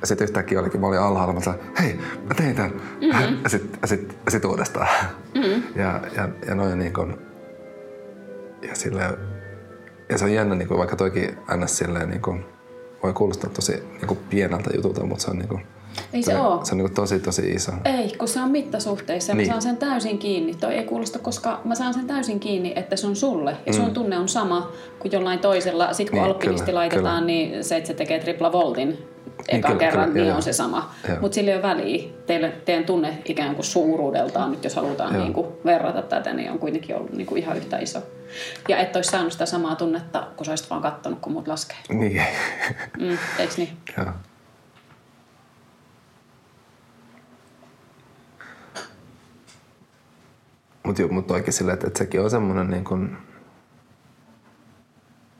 [0.00, 2.72] Ja sitten yhtäkkiä olikin, mä olin alhaalla, mä sanoin, hei, mä tein tämän.
[2.72, 3.38] Mm-hmm.
[3.44, 4.88] Ja sitten sit, sit uudestaan.
[5.34, 5.62] Mm-hmm.
[5.76, 7.18] Ja, ja, ja noin niin kuin,
[8.62, 9.16] ja silleen,
[10.08, 11.78] ja se on jännä, niin kuin, vaikka toikin ns.
[11.78, 12.44] silleen niin kuin,
[13.02, 15.66] voi kuulostaa tosi niin kuin pieneltä jutulta, mutta se on niin kuin,
[16.12, 16.64] Ei se oo.
[16.64, 17.72] se on niin tosi tosi iso.
[17.84, 19.46] Ei, kun se on mittasuhteissa ja Niin.
[19.46, 20.54] mä saan sen täysin kiinni.
[20.54, 23.56] Toi ei kuulosta, koska mä saan sen täysin kiinni, että se on sulle.
[23.66, 25.92] Ja sun tunne on sama kuin jollain toisella.
[25.92, 26.24] Sitten kun Mm.
[26.24, 27.26] Niin, alpinisti kyllä, laitetaan, kyllä.
[27.26, 28.98] niin se, että se tekee tripla voltin
[29.48, 30.90] eka kyllä, kerran, kyllä, niin joo, on se sama.
[31.20, 32.04] Mutta sillä ei ole väliä.
[32.26, 35.22] Teille, teidän tunne ikään kuin suuruudeltaan, nyt jos halutaan Joo.
[35.22, 37.98] niin kuin verrata tätä, niin on kuitenkin ollut niin kuin ihan yhtä iso.
[38.68, 41.76] Ja et olisi saanut sitä samaa tunnetta, kun sä olisit vaan kattonut, kun muut laskee.
[41.88, 42.22] Niin.
[43.00, 43.68] Mm, eiks niin?
[43.98, 44.06] Joo.
[50.82, 53.16] Mutta mut oikein silleen, että, että sekin on semmoinen niin kuin,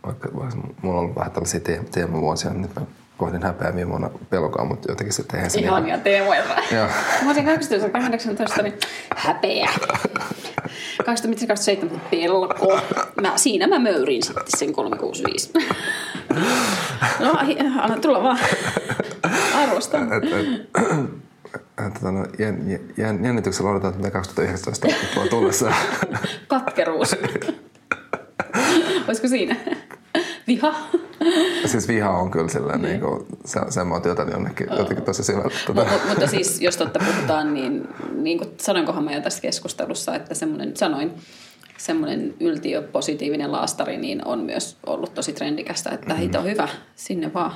[0.06, 2.82] vaikka, vaikka mulla on ollut vähän tällaisia te- teemavuosia, niin nyt mä
[3.16, 6.44] kohdin häpeää viime vuonna pelkoa, mutta jotenkin sitten eihän se Ihania teemoja.
[6.72, 6.86] Joo.
[7.22, 8.74] Mä olisin 2018, niin
[9.16, 9.68] häpeä.
[11.06, 12.80] 2027 pelko.
[13.20, 15.50] Mä, siinä mä möyrin sitten sen 365.
[17.20, 17.34] No,
[17.80, 18.38] anna tulla vaan.
[19.54, 20.12] Arvostan.
[20.12, 20.68] Et, et,
[21.90, 25.72] tota, no, jän, jän, jännityksellä että mitä 2019 tuo tullessa.
[26.48, 27.16] Katkeruus.
[29.08, 29.56] Olisiko siinä?
[30.46, 30.74] Viha.
[31.66, 35.24] siis viha on kyllä silleen, niin kuin, se, sen mä oon työtänyt jonnekin, jotenkin tosi
[35.24, 35.50] syvällä.
[35.66, 40.14] Tota, Mut, mutta siis, jos totta puhutaan, niin, niin kuin sanoinkohan mä jo tässä keskustelussa,
[40.14, 41.12] että semmoinen, sanoin,
[41.82, 47.52] semmoinen yltiöpositiivinen laastari niin on myös ollut tosi trendikästä, että hito hyvä, sinne vaan.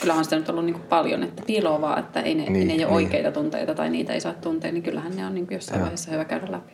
[0.00, 2.74] Kyllähän sitä nyt ollut niin kuin paljon, että piiloa vaan, että ei ne, Niin, ne
[2.74, 2.94] ei ole niin.
[3.04, 5.82] oikeita tunteita tai niitä ei saa tuntea, niin kyllähän ne on niin kuin jossain Joo.
[5.82, 6.72] vaiheessa hyvä käydä läpi.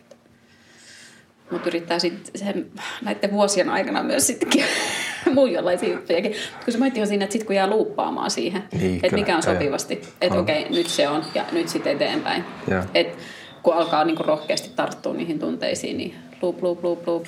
[1.51, 2.67] Mutta yrittää sitten
[3.03, 4.65] näiden vuosien aikana myös sittenkin
[5.35, 6.33] muunlaisia juttujakin.
[6.65, 9.43] Kun se pointti on siinä, että sitten kun jää luuppaamaan siihen, Niin, että mikä on
[9.43, 12.45] sopivasti, että okei, nyt se on ja nyt sitten eteenpäin.
[12.71, 12.83] Joo.
[12.95, 13.19] Et
[13.63, 17.27] kun alkaa niinku rohkeasti tarttua niihin tunteisiin, niin loop, loop, loop, loop.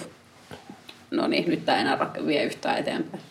[1.11, 3.22] No niin, nyt tämä ei enää vie yhtään eteenpäin.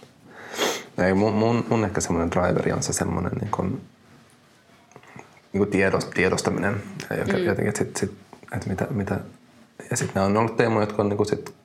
[0.97, 3.81] Ei, mun, mun, mun ehkä semmoinen driveri on se semmoinen niin kuin,
[5.53, 6.83] niin kuin tiedost, tiedostaminen.
[7.09, 7.43] Ja mm.
[7.43, 8.11] jotenkin, että, sit, sit,
[8.55, 9.19] että mitä, mitä,
[9.89, 11.55] ja sitten nämä on ollut teemoja, jotka on niin kuin sit,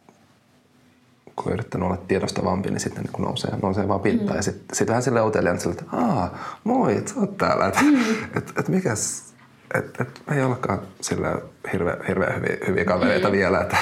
[1.36, 4.30] kun on yrittänyt olla tiedostavampi, niin sitten niin nousee, nousee vaan pintaan.
[4.30, 4.36] Mm.
[4.36, 6.30] Ja sitten sit vähän silleen uteliaan, että aah,
[6.64, 7.66] moi, et sä oot täällä.
[7.66, 8.24] Että mm.
[8.36, 9.31] et, et mikäs,
[9.74, 11.38] että et, me ei olekaan sillä
[11.72, 13.32] hirveän hirveä hyviä, hyviä kavereita mm.
[13.32, 13.76] vielä, että,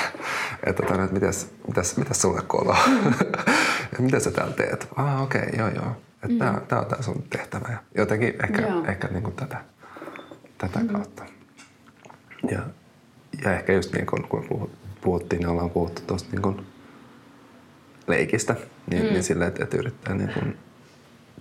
[0.66, 2.74] että, että, että mitäs, mitäs, mitäs sulle kuuluu?
[2.86, 3.14] Mm.
[4.05, 4.88] mitä sä täällä teet?
[4.97, 5.97] Ah, okei, okay, joo, joo.
[6.22, 6.38] Että mm.
[6.38, 7.68] tää, tää on tää sun tehtävä.
[7.68, 8.84] Ja jotenkin ehkä, Joo.
[8.84, 9.64] ehkä niin kuin tätä,
[10.59, 10.88] tätä mm.
[10.88, 11.24] kautta.
[12.51, 12.61] Ja,
[13.45, 14.70] ja ehkä just niin kuin, kun puhut-
[15.01, 16.66] puhuttiin, niin ollaan puhuttu tuosta niin kuin
[18.07, 18.57] leikistä,
[18.91, 19.09] niin, mm.
[19.09, 20.59] niin silleen, että, että yrittää niin kuin,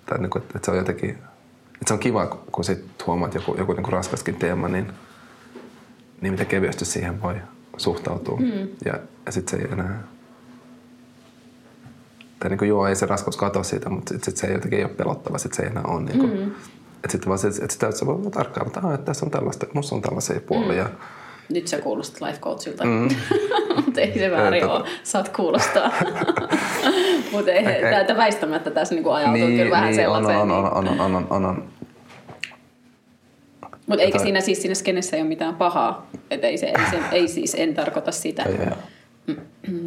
[0.06, 1.18] tai niin kuin, että se on jotenkin,
[1.82, 4.92] että se on kiva, kun- sit huomaat joku, joku niin kuin raskaskin teema, niin,
[6.22, 7.36] niin miten kevyesti siihen voi
[7.78, 8.40] suhtautua.
[8.40, 8.68] Mm.
[8.86, 10.04] Ja, ja sitten se ei enää,
[12.40, 14.80] tai niin kuin, joo, ei se raskaus katoa siitä, mutta sitten sit se ei jotenkin
[14.80, 16.02] ei ole pelottava, sitten se ei enää ole.
[16.02, 16.52] Niin kuin, mm.
[17.04, 19.32] Että sitten vaan se, että sitä, että se voi tarkkailla, että, "Aa, että tässä on
[19.32, 20.84] tällaista, musta on tällaisia puolia.
[20.84, 20.90] Mm.
[21.50, 22.86] Nyt sä kuulostat life coachilta.
[22.86, 23.10] Mm.
[23.86, 24.90] Mutta ei se väärin ole.
[25.04, 25.92] Saat kuulostaa.
[27.32, 27.82] Mutta ei, okay.
[27.82, 30.38] täältä väistämättä tässä niinku ajautuu niin, kyllä vähän niin, sellaiseen.
[30.38, 31.70] On, on, on, on, on, on, on, on.
[33.88, 36.08] Mutta eikä siinä siis siinä skenessä ei ole mitään pahaa.
[36.32, 38.44] Et ei, se, ei, se, ei siis, en tarkoita sitä.
[38.44, 39.36] Ei, ei.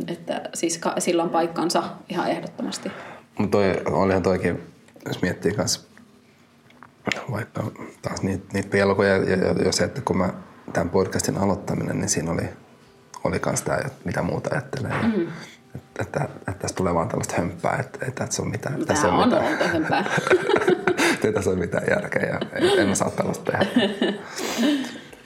[0.09, 2.91] Että siis ka, sillä on paikkansa ihan ehdottomasti.
[3.39, 3.59] Mutta
[3.91, 4.63] olihan toikin,
[5.07, 5.81] jos miettii kanssa
[7.31, 7.63] vaikka
[8.03, 10.33] taas niitä, niitä pelkoja ja, ja, ja se, että kun mä
[10.73, 12.49] tämän podcastin aloittaminen, niin siinä oli,
[13.25, 14.93] oli kans tämä, että mitä muuta ajattelee.
[15.03, 15.29] Mm.
[15.75, 18.75] Että, että, että, tässä tulee vaan tällaista hömppää, että, että tässä on mitään.
[18.75, 19.71] Tämä tässä on, on mitään.
[19.71, 20.05] hömppää.
[21.25, 23.67] ei tässä ole mitään järkeä ja en, en mä saa tällaista tehdä.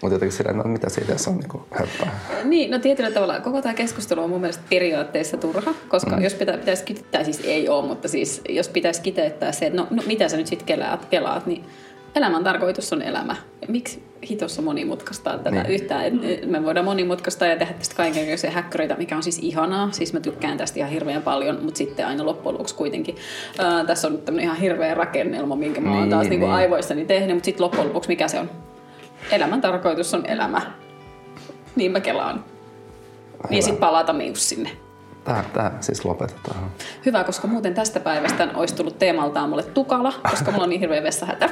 [0.03, 2.21] Mutta jotenkin sillä, no mitä siitä jos on niin höppää.
[2.45, 6.23] Niin, no tietyllä tavalla koko tämä keskustelu on mun mielestä periaatteessa turha, koska mm.
[6.23, 9.87] jos pitä, pitäisi kiteyttää, siis ei ole, mutta siis jos pitäisi kiteyttää se, että no,
[9.91, 11.65] no mitä sä nyt sitten kelaat, kelaat, niin
[12.15, 13.37] elämän tarkoitus on elämä.
[13.69, 15.67] Miksi hitossa monimutkaistaa tätä niin.
[15.67, 16.21] yhtään?
[16.47, 19.89] Me voidaan monimutkaistaa ja tehdä tästä kaikenlaisia häkköreitä, mikä on siis ihanaa.
[19.93, 23.17] Siis mä tykkään tästä ihan hirveän paljon, mutta sitten aina loppujen lopuksi kuitenkin.
[23.59, 26.41] Ää, tässä on nyt tämmöinen ihan hirveä rakennelma, minkä mä oon niin, taas niin.
[26.41, 28.51] Niin aivoissani tehnyt, mutta sitten loppujen lopuksi mikä se on?
[29.33, 30.61] Elämän tarkoitus on elämä.
[31.77, 32.35] Niin mä kelaan.
[32.35, 33.49] Hyvä.
[33.51, 34.71] Niin sitten palata mius sinne.
[35.27, 36.71] Tää, tää siis lopetetaan.
[37.07, 41.03] Hyvä, koska muuten tästä päivästä olisi tullut teemaltaan mulle tukala, koska mulla on niin hirveä
[41.03, 41.49] vessahätä.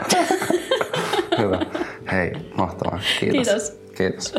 [1.39, 1.61] Hyvä.
[2.12, 3.01] Hei, mahtavaa.
[3.20, 3.47] Kiitos.
[3.47, 3.72] Kiitos.
[3.97, 4.35] Kiitos.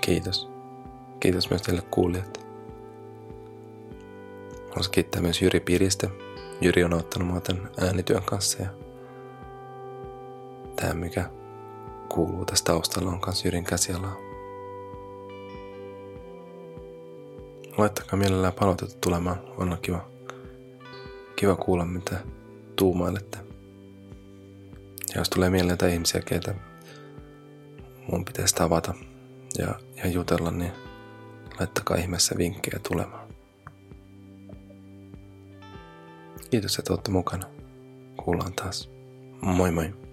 [0.00, 0.50] Kiitos.
[1.20, 2.46] Kiitos myös teille kuulijat.
[4.68, 6.08] Haluaisin kiittää myös Jyri Piristä.
[6.60, 8.68] Jyri on auttanut mua tämän äänityön kanssa ja
[10.76, 11.30] tämä mikä
[12.08, 14.25] kuuluu tästä taustalla on myös Jyrin käsialaa.
[17.78, 19.40] Laittakaa mielellään palautetta tulemaan.
[19.56, 20.08] On kiva,
[21.36, 22.16] kiva kuulla, mitä
[22.76, 23.38] tuumailette.
[25.14, 26.54] Ja jos tulee mieleen jotain ihmisiä, keitä
[28.12, 28.94] mun pitäisi tavata
[29.58, 30.72] ja, ja jutella, niin
[31.58, 33.28] laittakaa ihmeessä vinkkejä tulemaan.
[36.50, 37.46] Kiitos, että olette mukana.
[38.24, 38.90] Kuullaan taas.
[39.40, 40.05] Moi moi.